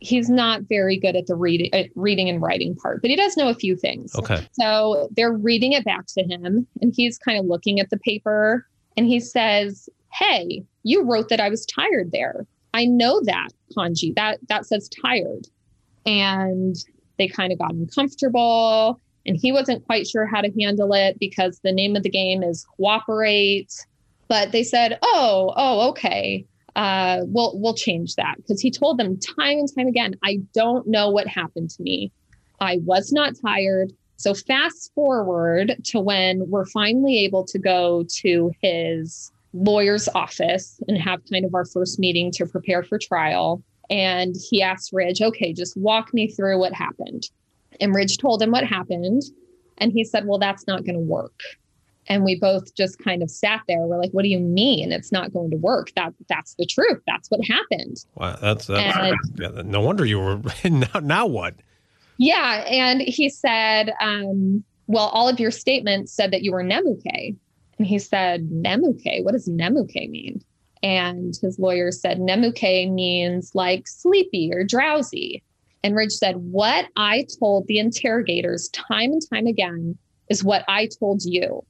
he's 0.00 0.28
not 0.28 0.62
very 0.62 0.96
good 0.96 1.16
at 1.16 1.26
the 1.26 1.34
reading 1.34 1.70
uh, 1.72 1.84
reading 1.94 2.28
and 2.28 2.40
writing 2.40 2.74
part 2.76 3.00
but 3.02 3.10
he 3.10 3.16
does 3.16 3.36
know 3.36 3.48
a 3.48 3.54
few 3.54 3.76
things. 3.76 4.14
Okay. 4.14 4.46
So 4.52 5.08
they're 5.16 5.32
reading 5.32 5.72
it 5.72 5.84
back 5.84 6.06
to 6.16 6.22
him 6.22 6.66
and 6.80 6.92
he's 6.94 7.18
kind 7.18 7.38
of 7.38 7.46
looking 7.46 7.80
at 7.80 7.90
the 7.90 7.98
paper 7.98 8.66
and 8.96 9.06
he 9.06 9.20
says 9.20 9.88
hey 10.12 10.62
you 10.84 11.02
wrote 11.04 11.28
that 11.28 11.40
i 11.40 11.48
was 11.48 11.66
tired 11.66 12.12
there. 12.12 12.46
I 12.74 12.84
know 12.84 13.20
that 13.24 13.48
kanji. 13.76 14.14
That 14.14 14.38
that 14.48 14.66
says 14.66 14.88
tired. 14.88 15.46
And 16.06 16.76
they 17.18 17.28
kind 17.28 17.52
of 17.52 17.58
got 17.58 17.72
uncomfortable 17.72 19.00
and 19.26 19.36
he 19.36 19.52
wasn't 19.52 19.84
quite 19.84 20.06
sure 20.06 20.26
how 20.26 20.40
to 20.40 20.50
handle 20.60 20.94
it 20.94 21.18
because 21.18 21.60
the 21.62 21.72
name 21.72 21.96
of 21.96 22.02
the 22.02 22.10
game 22.10 22.42
is 22.42 22.64
cooperate. 22.76 23.72
But 24.28 24.52
they 24.52 24.62
said 24.62 24.98
oh 25.02 25.52
oh 25.56 25.88
okay 25.90 26.46
uh, 26.78 27.24
we'll 27.24 27.58
we'll 27.58 27.74
change 27.74 28.14
that 28.14 28.36
because 28.36 28.60
he 28.60 28.70
told 28.70 28.98
them 28.98 29.18
time 29.18 29.58
and 29.58 29.68
time 29.74 29.88
again, 29.88 30.14
I 30.22 30.38
don't 30.54 30.86
know 30.86 31.10
what 31.10 31.26
happened 31.26 31.70
to 31.70 31.82
me. 31.82 32.12
I 32.60 32.78
was 32.84 33.12
not 33.12 33.34
tired. 33.44 33.92
So 34.16 34.32
fast 34.32 34.92
forward 34.94 35.74
to 35.86 35.98
when 35.98 36.48
we're 36.48 36.66
finally 36.66 37.24
able 37.24 37.44
to 37.46 37.58
go 37.58 38.04
to 38.20 38.52
his 38.62 39.32
lawyer's 39.52 40.08
office 40.14 40.80
and 40.86 40.96
have 40.96 41.20
kind 41.28 41.44
of 41.44 41.52
our 41.52 41.64
first 41.64 41.98
meeting 41.98 42.30
to 42.32 42.46
prepare 42.46 42.84
for 42.84 42.96
trial. 42.96 43.60
And 43.90 44.36
he 44.48 44.62
asked 44.62 44.92
Ridge, 44.92 45.20
okay, 45.20 45.52
just 45.52 45.76
walk 45.76 46.14
me 46.14 46.28
through 46.28 46.60
what 46.60 46.72
happened. 46.72 47.24
And 47.80 47.92
Ridge 47.92 48.18
told 48.18 48.40
him 48.40 48.52
what 48.52 48.64
happened. 48.64 49.22
And 49.78 49.90
he 49.90 50.04
said, 50.04 50.26
well, 50.26 50.38
that's 50.38 50.66
not 50.68 50.84
going 50.84 50.94
to 50.94 51.00
work 51.00 51.40
and 52.08 52.24
we 52.24 52.34
both 52.34 52.74
just 52.74 52.98
kind 52.98 53.22
of 53.22 53.30
sat 53.30 53.62
there. 53.68 53.80
We're 53.80 54.00
like 54.00 54.10
what 54.12 54.22
do 54.22 54.28
you 54.28 54.40
mean? 54.40 54.92
It's 54.92 55.12
not 55.12 55.32
going 55.32 55.50
to 55.50 55.56
work. 55.56 55.92
That 55.94 56.14
that's 56.28 56.54
the 56.54 56.66
truth. 56.66 57.00
That's 57.06 57.30
what 57.30 57.40
happened. 57.46 58.04
Wow 58.14 58.36
that's, 58.40 58.66
that's 58.66 59.16
and, 59.40 59.70
no 59.70 59.80
wonder 59.80 60.04
you 60.04 60.18
were 60.18 60.40
now, 60.64 61.00
now 61.00 61.26
what? 61.26 61.54
Yeah 62.16 62.64
and 62.66 63.02
he 63.02 63.28
said 63.28 63.92
um, 64.00 64.64
well 64.86 65.08
all 65.08 65.28
of 65.28 65.38
your 65.38 65.50
statements 65.50 66.12
said 66.12 66.32
that 66.32 66.42
you 66.42 66.52
were 66.52 66.64
nemuke. 66.64 67.36
And 67.78 67.86
he 67.86 67.98
said 67.98 68.48
nemuke? 68.50 69.24
What 69.24 69.32
does 69.32 69.48
nemuke 69.48 70.10
mean? 70.10 70.42
And 70.82 71.34
his 71.40 71.58
lawyer 71.58 71.90
said 71.92 72.18
nemuke 72.18 72.92
means 72.92 73.54
like 73.54 73.86
sleepy 73.86 74.50
or 74.52 74.64
drowsy. 74.64 75.42
And 75.84 75.94
ridge 75.94 76.12
said 76.12 76.36
what 76.36 76.86
i 76.96 77.26
told 77.38 77.66
the 77.66 77.78
interrogators 77.78 78.68
time 78.70 79.12
and 79.12 79.22
time 79.32 79.46
again 79.46 79.96
is 80.28 80.42
what 80.42 80.64
i 80.66 80.88
told 80.98 81.22
you 81.24 81.64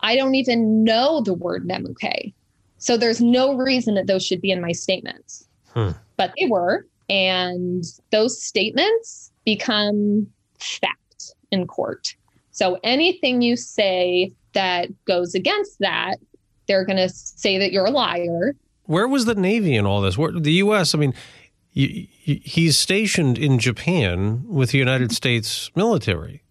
I 0.00 0.16
don't 0.16 0.34
even 0.34 0.84
know 0.84 1.20
the 1.20 1.34
word 1.34 1.66
Nemuke. 1.66 2.32
So 2.78 2.96
there's 2.96 3.20
no 3.20 3.54
reason 3.54 3.94
that 3.94 4.06
those 4.06 4.24
should 4.24 4.40
be 4.40 4.50
in 4.50 4.60
my 4.60 4.72
statements. 4.72 5.48
Hmm. 5.72 5.90
But 6.16 6.32
they 6.38 6.46
were. 6.46 6.86
And 7.08 7.84
those 8.10 8.42
statements 8.42 9.30
become 9.44 10.26
fact 10.58 11.34
in 11.50 11.66
court. 11.66 12.14
So 12.50 12.78
anything 12.82 13.42
you 13.42 13.56
say 13.56 14.32
that 14.54 14.88
goes 15.04 15.34
against 15.34 15.78
that, 15.80 16.16
they're 16.66 16.84
going 16.84 16.96
to 16.96 17.08
say 17.08 17.58
that 17.58 17.72
you're 17.72 17.86
a 17.86 17.90
liar. 17.90 18.56
Where 18.84 19.06
was 19.06 19.24
the 19.24 19.34
Navy 19.34 19.76
in 19.76 19.86
all 19.86 20.00
this? 20.00 20.16
Where, 20.16 20.32
the 20.32 20.52
U.S., 20.52 20.94
I 20.94 20.98
mean, 20.98 21.14
he's 21.72 22.78
stationed 22.78 23.36
in 23.38 23.58
Japan 23.58 24.44
with 24.46 24.70
the 24.70 24.78
United 24.78 25.12
States 25.12 25.70
military. 25.76 26.42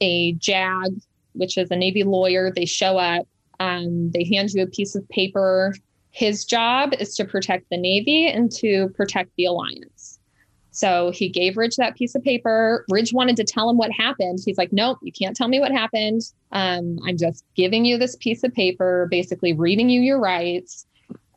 A 0.00 0.32
JAG 0.32 1.00
which 1.36 1.56
is 1.58 1.70
a 1.70 1.76
Navy 1.76 2.02
lawyer. 2.02 2.52
They 2.54 2.64
show 2.64 2.98
up, 2.98 3.26
um, 3.60 4.10
they 4.10 4.24
hand 4.24 4.50
you 4.52 4.62
a 4.62 4.66
piece 4.66 4.94
of 4.94 5.08
paper. 5.08 5.74
His 6.10 6.44
job 6.44 6.94
is 6.98 7.14
to 7.16 7.24
protect 7.24 7.68
the 7.70 7.76
Navy 7.76 8.26
and 8.26 8.50
to 8.52 8.88
protect 8.90 9.30
the 9.36 9.44
alliance. 9.44 10.18
So 10.70 11.10
he 11.10 11.30
gave 11.30 11.56
Ridge 11.56 11.76
that 11.76 11.96
piece 11.96 12.14
of 12.14 12.22
paper. 12.22 12.84
Ridge 12.90 13.14
wanted 13.14 13.36
to 13.36 13.44
tell 13.44 13.70
him 13.70 13.78
what 13.78 13.90
happened. 13.90 14.40
He's 14.44 14.58
like, 14.58 14.74
nope, 14.74 14.98
you 15.00 15.10
can't 15.10 15.34
tell 15.34 15.48
me 15.48 15.58
what 15.58 15.72
happened. 15.72 16.20
Um, 16.52 16.98
I'm 17.06 17.16
just 17.16 17.44
giving 17.54 17.86
you 17.86 17.96
this 17.96 18.14
piece 18.16 18.44
of 18.44 18.52
paper, 18.52 19.08
basically 19.10 19.54
reading 19.54 19.88
you 19.88 20.02
your 20.02 20.20
rights. 20.20 20.86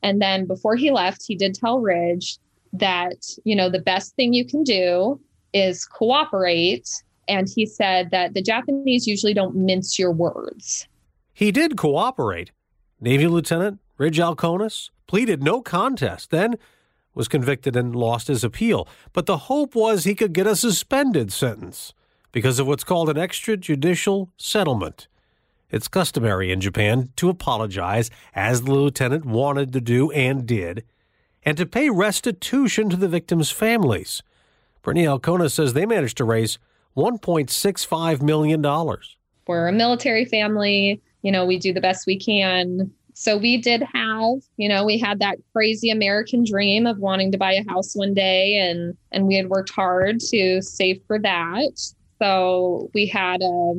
And 0.03 0.21
then 0.21 0.45
before 0.45 0.75
he 0.75 0.91
left, 0.91 1.23
he 1.25 1.35
did 1.35 1.55
tell 1.55 1.79
Ridge 1.79 2.38
that, 2.73 3.25
you 3.45 3.55
know, 3.55 3.69
the 3.69 3.79
best 3.79 4.13
thing 4.15 4.33
you 4.33 4.45
can 4.45 4.63
do 4.63 5.19
is 5.53 5.85
cooperate 5.85 6.89
and 7.30 7.48
he 7.48 7.65
said 7.65 8.12
that 8.12 8.34
the 8.34 8.42
Japanese 8.42 9.08
usually 9.08 9.34
don't 9.34 9.56
mince 9.56 9.98
your 9.98 10.12
words. 10.12 10.88
He 11.34 11.52
did 11.52 11.78
cooperate. 11.78 12.52
Navy 13.00 13.28
Lieutenant 13.28 13.80
Ridge 13.98 14.18
Alkonis 14.18 14.89
pleaded 15.08 15.42
no 15.42 15.62
contest, 15.62 16.32
then 16.32 16.58
was 17.13 17.28
convicted 17.28 17.76
and 17.76 17.96
lost 17.96 18.28
his 18.28 18.44
appeal. 18.44 18.88
But 19.13 19.26
the 19.26 19.38
hope 19.38 19.76
was 19.76 20.04
he 20.04 20.15
could 20.15 20.34
get 20.34 20.48
a 20.48 20.56
suspended 20.56 21.32
sentence 21.32 21.94
because 22.32 22.60
of 22.60 22.68
what's 22.68 22.84
called 22.84 23.10
an 23.10 23.15
extrajudicial 23.15 24.30
settlement. 24.38 25.08
It's 25.72 25.88
customary 25.88 26.52
in 26.52 26.62
Japan 26.62 27.10
to 27.18 27.30
apologize, 27.30 28.10
as 28.34 28.63
the 28.63 28.72
lieutenant 28.72 29.26
wanted 29.26 29.72
to 29.74 29.82
do 29.82 30.12
and 30.12 30.46
did, 30.46 30.84
and 31.44 31.58
to 31.58 31.65
pay 31.65 31.89
restitution 31.89 32.89
to 32.89 32.96
the 32.96 33.08
victims' 33.08 33.52
families. 33.52 34.24
Brittany 34.82 35.08
Alcona 35.08 35.50
says 35.50 35.74
they 35.74 35.86
managed 35.86 36.18
to 36.18 36.24
raise 36.24 36.58
$1.65 36.95 38.21
million. 38.21 38.62
We're 39.47 39.67
a 39.67 39.73
military 39.73 40.25
family. 40.25 41.02
You 41.21 41.32
know, 41.32 41.45
we 41.45 41.58
do 41.58 41.73
the 41.73 41.82
best 41.82 42.06
we 42.06 42.19
can. 42.19 42.91
So 43.13 43.36
we 43.36 43.58
did 43.58 43.84
have, 43.93 44.38
you 44.56 44.69
know, 44.69 44.86
we 44.86 44.97
had 44.97 45.19
that 45.19 45.39
crazy 45.52 45.89
American 45.89 46.45
dream 46.45 46.88
of 46.88 46.99
wanting 46.99 47.34
to 47.34 47.38
buy 47.38 47.52
a 47.52 47.69
house 47.69 47.93
one 47.93 48.13
day 48.13 48.56
and 48.56 48.95
and 49.12 49.28
we 49.28 49.36
had 49.36 49.49
worked 49.49 49.71
hard 49.71 50.21
to 50.32 50.62
save 50.62 51.02
for 51.06 51.19
that. 51.19 51.69
So 52.21 52.89
we 52.93 53.08
had 53.08 53.41
a 53.41 53.73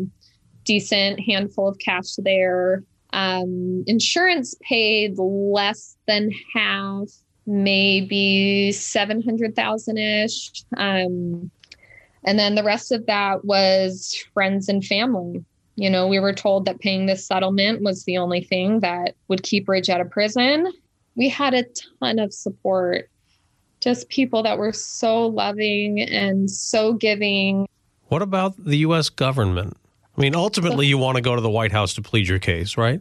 decent 0.65 1.21
handful 1.21 1.69
of 1.69 1.79
cash 1.79 2.17
there. 2.19 2.85
Um, 3.13 3.83
insurance 3.87 4.55
paid 4.61 5.19
less 5.19 5.97
than 6.07 6.31
half, 6.55 7.09
maybe 7.47 8.73
700,000 8.73 9.99
ish. 9.99 10.65
Um, 10.77 11.51
and 12.25 12.39
then 12.39 12.55
the 12.55 12.65
rest 12.65 12.93
of 12.93 13.07
that 13.07 13.45
was 13.45 14.15
friends 14.35 14.69
and 14.69 14.85
family. 14.85 15.45
You 15.77 15.89
know, 15.89 16.07
we 16.07 16.19
were 16.19 16.35
told 16.35 16.67
that 16.67 16.81
paying 16.81 17.07
this 17.07 17.27
settlement 17.27 17.83
was 17.83 18.05
the 18.05 18.19
only 18.19 18.43
thing 18.43 18.81
that 18.81 19.15
would 19.29 19.43
keep 19.43 19.69
Ridge 19.69 19.89
out 19.89 20.01
of 20.01 20.11
prison. 20.11 20.71
We 21.17 21.29
had 21.29 21.55
a 21.55 21.65
ton 21.99 22.19
of 22.19 22.35
support, 22.35 23.09
just 23.81 24.09
people 24.09 24.43
that 24.43 24.59
were 24.59 24.73
so 24.73 25.27
loving 25.27 26.01
and 26.01 26.51
so 26.51 26.93
giving. 26.93 27.67
What 28.09 28.23
about 28.23 28.63
the 28.63 28.79
U.S. 28.79 29.09
government? 29.09 29.77
I 30.17 30.21
mean, 30.21 30.35
ultimately, 30.35 30.87
you 30.87 30.99
want 30.99 31.17
to 31.17 31.23
go 31.23 31.35
to 31.35 31.41
the 31.41 31.51
White 31.51 31.73
House 31.73 31.95
to 31.95 32.03
plead 32.03 32.29
your 32.29 32.39
case, 32.39 32.77
right? 32.77 33.01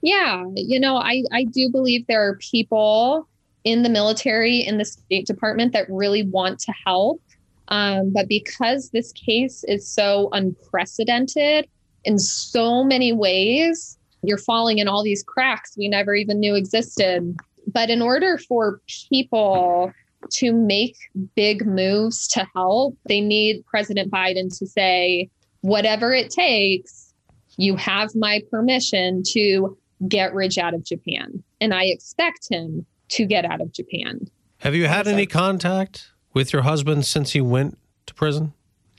Yeah. 0.00 0.44
You 0.54 0.80
know, 0.80 0.96
I, 0.96 1.22
I 1.32 1.44
do 1.44 1.68
believe 1.70 2.06
there 2.06 2.26
are 2.26 2.36
people 2.36 3.28
in 3.64 3.82
the 3.82 3.88
military, 3.88 4.58
in 4.58 4.78
the 4.78 4.84
State 4.84 5.26
Department 5.26 5.72
that 5.72 5.86
really 5.90 6.22
want 6.22 6.60
to 6.60 6.72
help. 6.84 7.20
Um, 7.68 8.12
but 8.12 8.28
because 8.28 8.90
this 8.90 9.12
case 9.12 9.64
is 9.66 9.88
so 9.88 10.28
unprecedented 10.32 11.68
in 12.04 12.18
so 12.18 12.84
many 12.84 13.12
ways, 13.12 13.98
you're 14.22 14.38
falling 14.38 14.78
in 14.78 14.88
all 14.88 15.02
these 15.02 15.22
cracks 15.22 15.76
we 15.76 15.88
never 15.88 16.14
even 16.14 16.40
knew 16.40 16.54
existed. 16.54 17.36
But 17.66 17.90
in 17.90 18.00
order 18.00 18.38
for 18.38 18.80
people 19.10 19.92
to 20.30 20.52
make 20.52 20.96
big 21.34 21.66
moves 21.66 22.26
to 22.28 22.46
help, 22.54 22.96
they 23.06 23.20
need 23.20 23.64
President 23.66 24.10
Biden 24.10 24.56
to 24.58 24.66
say, 24.66 25.30
whatever 25.60 26.12
it 26.12 26.30
takes, 26.30 27.12
you 27.56 27.76
have 27.76 28.14
my 28.14 28.42
permission 28.50 29.22
to 29.28 29.76
get 30.08 30.34
Ridge 30.34 30.58
out 30.58 30.74
of 30.74 30.84
Japan. 30.84 31.42
And 31.60 31.74
I 31.74 31.84
expect 31.84 32.48
him 32.50 32.86
to 33.08 33.24
get 33.24 33.44
out 33.44 33.60
of 33.60 33.72
Japan. 33.72 34.28
Have 34.58 34.74
you 34.74 34.86
had 34.86 35.06
any 35.06 35.26
contact 35.26 36.10
with 36.36 36.52
your 36.52 36.60
husband 36.60 37.06
since 37.06 37.32
he 37.32 37.40
went 37.40 37.78
to 38.04 38.12
prison? 38.12 38.52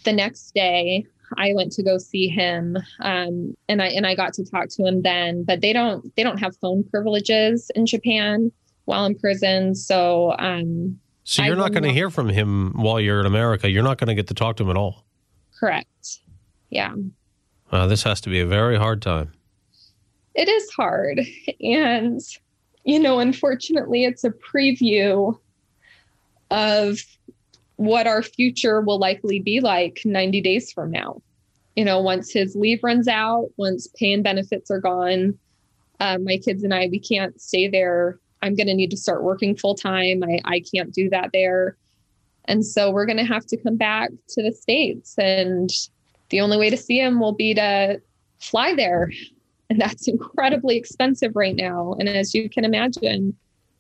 The 0.04 0.12
next 0.12 0.56
day, 0.56 1.06
I 1.38 1.54
went 1.54 1.72
to 1.74 1.84
go 1.84 2.00
see 2.00 2.28
him, 2.30 2.78
um, 3.02 3.56
and 3.70 3.80
I 3.80 3.90
and 3.90 4.08
I 4.08 4.16
got 4.16 4.34
to 4.34 4.44
talk 4.44 4.70
to 4.70 4.86
him 4.86 5.04
then. 5.04 5.44
But 5.44 5.62
they 5.62 5.72
don't 5.72 6.14
they 6.16 6.24
don't 6.24 6.40
have 6.40 6.58
phone 6.58 6.84
privileges 6.84 7.70
in 7.76 7.86
Japan 7.86 8.52
while 8.86 9.06
in 9.06 9.14
prison, 9.14 9.76
so 9.76 10.34
um, 10.40 11.00
so 11.26 11.44
you're 11.44 11.56
I 11.56 11.60
not 11.60 11.74
going 11.74 11.84
to 11.84 11.94
hear 11.94 12.10
from 12.10 12.28
him 12.28 12.74
while 12.76 13.00
you're 13.00 13.20
in 13.20 13.28
America. 13.28 13.70
You're 13.70 13.84
not 13.84 14.00
going 14.00 14.08
to 14.08 14.16
get 14.16 14.28
to 14.30 14.34
talk 14.34 14.56
to 14.58 14.64
him 14.64 14.72
at 14.72 14.78
all. 14.78 15.06
correct. 15.60 16.20
Yeah, 16.70 16.96
Uh, 17.72 17.86
this 17.88 18.02
has 18.04 18.20
to 18.22 18.30
be 18.30 18.40
a 18.40 18.46
very 18.48 18.78
hard 18.78 19.02
time. 19.02 19.32
it 20.34 20.50
is 20.50 20.70
hard, 20.72 21.22
and 21.62 22.20
you 22.84 23.00
know, 23.00 23.20
unfortunately, 23.20 24.06
it's 24.06 24.24
a 24.24 24.32
preview 24.32 25.38
of 26.52 27.00
what 27.76 28.08
our 28.08 28.22
future 28.22 28.82
will 28.82 29.00
likely 29.00 29.40
be 29.40 29.60
like 29.60 30.02
90 30.04 30.42
days 30.42 30.72
from 30.72 30.92
now. 30.92 31.22
You 31.76 31.86
know, 31.86 32.02
once 32.02 32.32
his 32.32 32.56
leave 32.56 32.84
runs 32.84 33.08
out, 33.08 33.50
once 33.58 33.88
pay 33.88 34.14
and 34.14 34.24
benefits 34.24 34.72
are 34.72 34.80
gone, 34.80 35.38
uh, 36.00 36.18
my 36.18 36.38
kids 36.38 36.64
and 36.64 36.74
I, 36.74 36.88
we 36.92 37.00
can't 37.00 37.40
stay 37.40 37.68
there. 37.68 38.20
I'm 38.42 38.56
going 38.56 38.68
to 38.68 38.74
need 38.74 38.92
to 38.92 38.98
start 38.98 39.24
working 39.24 39.56
full 39.56 39.76
time. 39.76 40.24
I, 40.24 40.40
I 40.46 40.60
can't 40.60 40.94
do 40.94 41.10
that 41.10 41.32
there. 41.34 41.78
And 42.46 42.66
so 42.66 42.92
we're 42.92 43.06
going 43.06 43.18
to 43.18 43.26
have 43.26 43.46
to 43.48 43.58
come 43.58 43.76
back 43.76 44.10
to 44.30 44.44
the 44.44 44.54
States. 44.54 45.16
And 45.18 45.70
the 46.30 46.42
only 46.42 46.58
way 46.58 46.70
to 46.70 46.78
see 46.78 47.00
him 47.00 47.20
will 47.20 47.34
be 47.34 47.54
to 47.56 48.02
fly 48.40 48.74
there. 48.74 49.12
And 49.70 49.82
that's 49.82 50.08
incredibly 50.08 50.78
expensive 50.78 51.36
right 51.36 51.56
now. 51.56 51.94
And 52.00 52.08
as 52.08 52.34
you 52.34 52.50
can 52.50 52.64
imagine, 52.64 53.36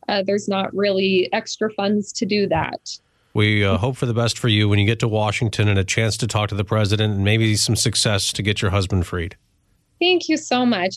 uh, 0.08 0.24
there's 0.26 0.48
not 0.48 0.74
really 0.76 1.30
extra 1.34 1.72
funds 1.72 2.12
to 2.14 2.26
do 2.26 2.48
that. 2.48 2.98
We 3.34 3.64
uh, 3.64 3.78
hope 3.78 3.98
for 3.98 4.06
the 4.06 4.14
best 4.14 4.40
for 4.40 4.48
you 4.48 4.68
when 4.68 4.80
you 4.80 4.86
get 4.86 5.00
to 5.00 5.08
Washington 5.08 5.68
and 5.68 5.78
a 5.78 5.84
chance 5.84 6.18
to 6.18 6.28
talk 6.28 6.50
to 6.50 6.56
the 6.56 6.66
president 6.66 7.14
and 7.14 7.24
maybe 7.24 7.56
some 7.56 7.76
success 7.76 8.34
to 8.34 8.42
get 8.42 8.62
your 8.62 8.72
husband 8.72 9.06
freed. 9.06 9.36
Thank 10.00 10.28
you 10.28 10.38
so 10.38 10.66
much. 10.66 10.96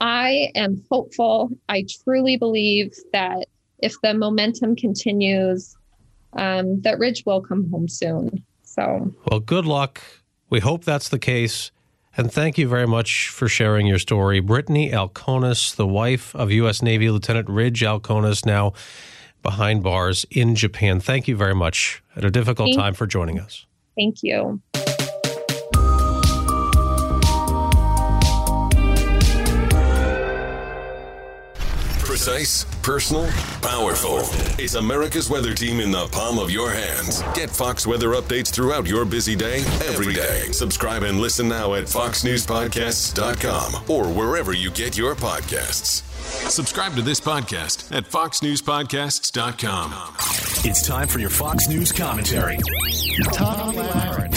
I 0.00 0.50
am 0.54 0.82
hopeful. 0.90 1.50
I 1.68 1.84
truly 2.02 2.36
believe 2.36 2.94
that 3.12 3.46
if 3.78 3.94
the 4.02 4.14
momentum 4.14 4.76
continues, 4.76 5.76
um, 6.34 6.80
that 6.82 6.98
Ridge 6.98 7.24
will 7.24 7.40
come 7.40 7.70
home 7.70 7.88
soon. 7.88 8.44
So 8.62 9.14
Well, 9.30 9.40
good 9.40 9.64
luck. 9.64 10.02
We 10.50 10.60
hope 10.60 10.84
that's 10.84 11.08
the 11.08 11.18
case. 11.18 11.70
And 12.16 12.32
thank 12.32 12.56
you 12.56 12.66
very 12.66 12.86
much 12.86 13.28
for 13.28 13.46
sharing 13.46 13.86
your 13.86 13.98
story. 13.98 14.40
Brittany 14.40 14.90
Alkonis, 14.90 15.76
the 15.76 15.86
wife 15.86 16.34
of 16.34 16.50
U.S. 16.50 16.80
Navy 16.80 17.10
Lieutenant 17.10 17.48
Ridge 17.48 17.82
Alkonis, 17.82 18.46
now 18.46 18.72
behind 19.42 19.82
bars 19.82 20.24
in 20.30 20.54
Japan. 20.54 20.98
Thank 20.98 21.28
you 21.28 21.36
very 21.36 21.54
much 21.54 22.02
at 22.16 22.24
a 22.24 22.30
difficult 22.30 22.74
time 22.74 22.94
for 22.94 23.06
joining 23.06 23.38
us. 23.38 23.66
thank 23.96 24.22
you. 24.22 24.60
Precise, 32.16 32.64
personal, 32.80 33.28
powerful. 33.60 34.20
It's 34.58 34.74
America's 34.74 35.28
weather 35.28 35.52
team 35.52 35.80
in 35.80 35.90
the 35.90 36.06
palm 36.06 36.38
of 36.38 36.50
your 36.50 36.70
hands. 36.70 37.20
Get 37.34 37.50
Fox 37.50 37.86
weather 37.86 38.12
updates 38.12 38.50
throughout 38.50 38.86
your 38.86 39.04
busy 39.04 39.36
day, 39.36 39.58
every 39.84 40.14
day. 40.14 40.50
Subscribe 40.50 41.02
and 41.02 41.20
listen 41.20 41.46
now 41.46 41.74
at 41.74 41.84
foxnewspodcasts.com 41.84 43.90
or 43.90 44.08
wherever 44.08 44.54
you 44.54 44.70
get 44.70 44.96
your 44.96 45.14
podcasts. 45.14 46.04
Subscribe 46.50 46.94
to 46.94 47.02
this 47.02 47.20
podcast 47.20 47.94
at 47.94 48.04
foxnewspodcasts.com. 48.04 50.14
It's 50.64 50.86
time 50.86 51.08
for 51.08 51.18
your 51.18 51.28
Fox 51.28 51.68
News 51.68 51.92
commentary. 51.92 52.56
Tom 53.34 53.74
Lahren. 53.74 54.34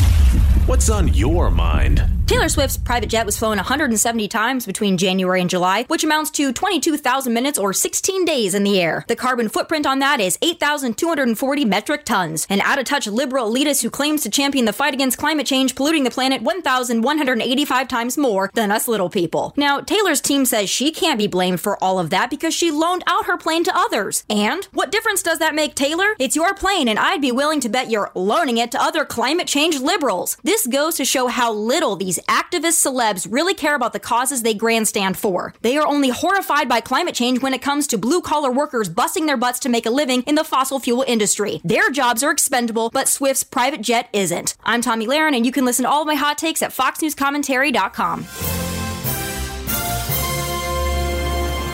What's 0.68 0.90
on 0.90 1.14
your 1.14 1.50
mind? 1.50 2.19
Taylor 2.30 2.48
Swift's 2.48 2.78
private 2.78 3.10
jet 3.10 3.26
was 3.26 3.40
flown 3.40 3.58
170 3.58 4.28
times 4.28 4.68
between 4.68 5.00
January 5.00 5.42
and 5.42 5.50
July, 5.50 5.86
which 5.88 6.04
amounts 6.04 6.30
to 6.30 6.54
22,000 6.54 7.34
minutes 7.34 7.58
or 7.58 7.74
16 7.74 8.24
days 8.24 8.54
in 8.54 8.64
the 8.64 8.80
air. 8.80 9.04
The 9.08 9.16
carbon 9.16 9.50
footprint 9.50 9.88
on 9.88 9.98
that 9.98 10.20
is 10.20 10.38
8,240 10.44 11.66
metric 11.66 12.06
tons. 12.06 12.46
An 12.48 12.62
out 12.62 12.78
of 12.78 12.86
touch 12.86 13.08
liberal 13.08 13.52
elitist 13.52 13.82
who 13.82 13.90
claims 13.90 14.22
to 14.22 14.30
champion 14.30 14.66
the 14.66 14.74
fight 14.74 14.94
against 14.94 15.18
climate 15.18 15.48
change 15.48 15.74
polluting 15.74 16.04
the 16.04 16.12
planet 16.12 16.44
1,185 16.44 17.88
times 17.88 18.16
more 18.16 18.52
than 18.54 18.70
us 18.70 18.88
little 18.88 19.10
people. 19.10 19.52
Now, 19.58 19.80
Taylor's 19.80 20.22
team 20.22 20.46
says 20.46 20.70
she 20.70 20.92
can't 20.92 21.18
be 21.18 21.26
blamed 21.26 21.62
for 21.62 21.84
all 21.84 21.98
of 21.98 22.12
that 22.12 22.30
because 22.30 22.54
she 22.54 22.70
loaned 22.70 23.04
out 23.08 23.26
her 23.26 23.38
plane 23.38 23.64
to 23.64 23.76
others. 23.76 24.24
And 24.30 24.66
what 24.66 24.92
difference 24.92 25.24
does 25.24 25.40
that 25.40 25.56
make, 25.56 25.74
Taylor? 25.74 26.14
It's 26.20 26.36
your 26.36 26.54
plane, 26.54 26.88
and 26.88 27.00
I'd 27.00 27.24
be 27.24 27.32
willing 27.32 27.60
to 27.62 27.70
bet 27.70 27.90
you're 27.90 28.12
loaning 28.14 28.60
it 28.60 28.70
to 28.74 28.84
other 28.84 29.04
climate 29.04 29.48
change 29.48 29.80
liberals. 29.80 30.38
This 30.44 30.68
goes 30.68 30.96
to 30.98 31.06
show 31.06 31.26
how 31.26 31.52
little 31.52 31.96
activist 32.28 32.86
celebs 32.86 33.28
really 33.30 33.54
care 33.54 33.76
about 33.76 33.94
the 33.94 34.00
causes 34.00 34.44
they 34.44 34.54
grandstand 34.54 35.18
for. 35.18 35.54
They 35.62 35.78
are 35.78 35.88
only 35.88 36.10
horrified 36.10 36.68
by 36.68 36.82
climate 36.82 37.16
change 37.16 37.42
when 37.42 37.54
it 37.54 37.62
comes 37.62 37.88
to 37.88 37.98
blue 37.98 38.22
collar 38.22 38.52
workers 38.52 38.90
busting 38.90 39.26
their 39.26 39.38
butts 39.38 39.60
to 39.60 39.70
make 39.70 39.86
a 39.86 39.92
living 39.92 40.24
in 40.24 40.36
the 40.36 40.44
fossil 40.44 40.80
fuel 40.80 41.06
industry. 41.08 41.62
Their 41.64 41.90
jobs 41.92 42.24
are 42.24 42.32
expendable, 42.32 42.90
but 42.90 43.08
Swift's 43.08 43.44
private 43.44 43.82
jet 43.82 44.10
isn't. 44.14 44.56
I'm 44.64 44.82
Tomi 44.82 45.08
Lahren, 45.08 45.36
and 45.36 45.46
you 45.46 45.52
can 45.52 45.66
listen 45.66 45.84
to 45.84 45.90
all 45.90 46.02
of 46.02 46.08
my 46.08 46.16
hot 46.16 46.38
takes 46.38 46.62
at 46.62 46.72
foxnewscommentary.com. 46.72 48.26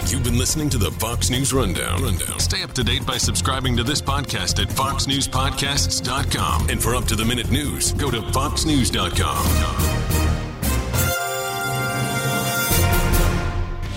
You've 0.08 0.24
been 0.24 0.38
listening 0.38 0.70
to 0.70 0.78
the 0.78 0.92
Fox 0.92 1.32
News 1.32 1.52
Rundown. 1.52 2.04
Rundown. 2.04 2.40
Stay 2.40 2.62
up 2.62 2.74
to 2.74 2.84
date 2.84 3.04
by 3.06 3.18
subscribing 3.18 3.76
to 3.78 3.84
this 3.84 4.02
podcast 4.02 4.62
at 4.62 4.70
foxnewspodcasts.com. 4.70 6.70
And 6.70 6.82
for 6.82 6.96
up 6.96 7.06
to 7.06 7.16
the 7.16 7.26
minute 7.26 7.50
news, 7.50 7.92
go 7.94 8.12
to 8.12 8.22
foxnews.com. 8.22 10.35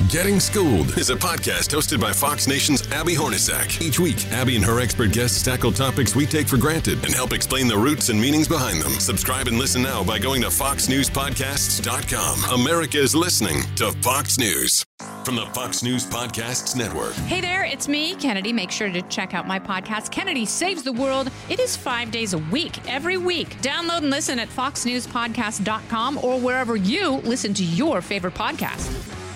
Getting 0.09 0.41
Schooled 0.41 0.97
is 0.97 1.11
a 1.11 1.17
podcast 1.17 1.69
hosted 1.69 2.01
by 2.01 2.15
Fox 2.15 2.49
Nation's 2.49 2.81
Abby 2.93 3.15
Hornacek. 3.15 3.83
Each 3.83 4.01
week, 4.01 4.17
Abby 4.33 4.57
and 4.57 4.65
her 4.65 4.81
expert 4.81 5.13
guests 5.13 5.43
tackle 5.43 5.71
topics 5.71 6.17
we 6.17 6.25
take 6.25 6.49
for 6.49 6.57
granted 6.57 7.05
and 7.05 7.13
help 7.13 7.35
explain 7.35 7.69
the 7.69 7.77
roots 7.77 8.09
and 8.09 8.19
meanings 8.19 8.49
behind 8.49 8.81
them. 8.81 8.93
Subscribe 8.93 9.49
and 9.49 9.59
listen 9.59 9.83
now 9.83 10.03
by 10.03 10.19
going 10.19 10.41
to 10.41 10.47
foxnewspodcasts.com. 10.47 12.59
America 12.59 12.97
is 12.97 13.15
listening 13.15 13.61
to 13.77 13.93
Fox 14.01 14.39
News. 14.39 14.83
From 15.27 15.37
the 15.37 15.45
Fox 15.53 15.83
News 15.83 16.07
Podcasts 16.07 16.75
Network. 16.75 17.13
Hey 17.13 17.43
there, 17.43 17.67
it's 17.67 17.87
me, 17.87 18.15
Kennedy. 18.15 18.51
Make 18.51 18.71
sure 18.71 18.91
to 18.91 19.03
check 19.03 19.35
out 19.35 19.47
my 19.47 19.59
podcast, 19.59 20.11
Kennedy 20.11 20.47
Saves 20.47 20.83
the 20.83 20.95
World. 20.95 21.31
It 21.51 21.61
is 21.61 21.77
five 21.77 22.11
days 22.11 22.33
a 22.33 22.39
week, 22.39 22.79
every 22.91 23.19
week. 23.19 23.61
Download 23.61 23.99
and 23.99 24.09
listen 24.09 24.39
at 24.39 24.49
foxnewspodcast.com 24.49 26.25
or 26.25 26.41
wherever 26.41 26.77
you 26.77 27.17
listen 27.17 27.53
to 27.53 27.63
your 27.63 28.01
favorite 28.01 28.33
podcast. 28.33 29.27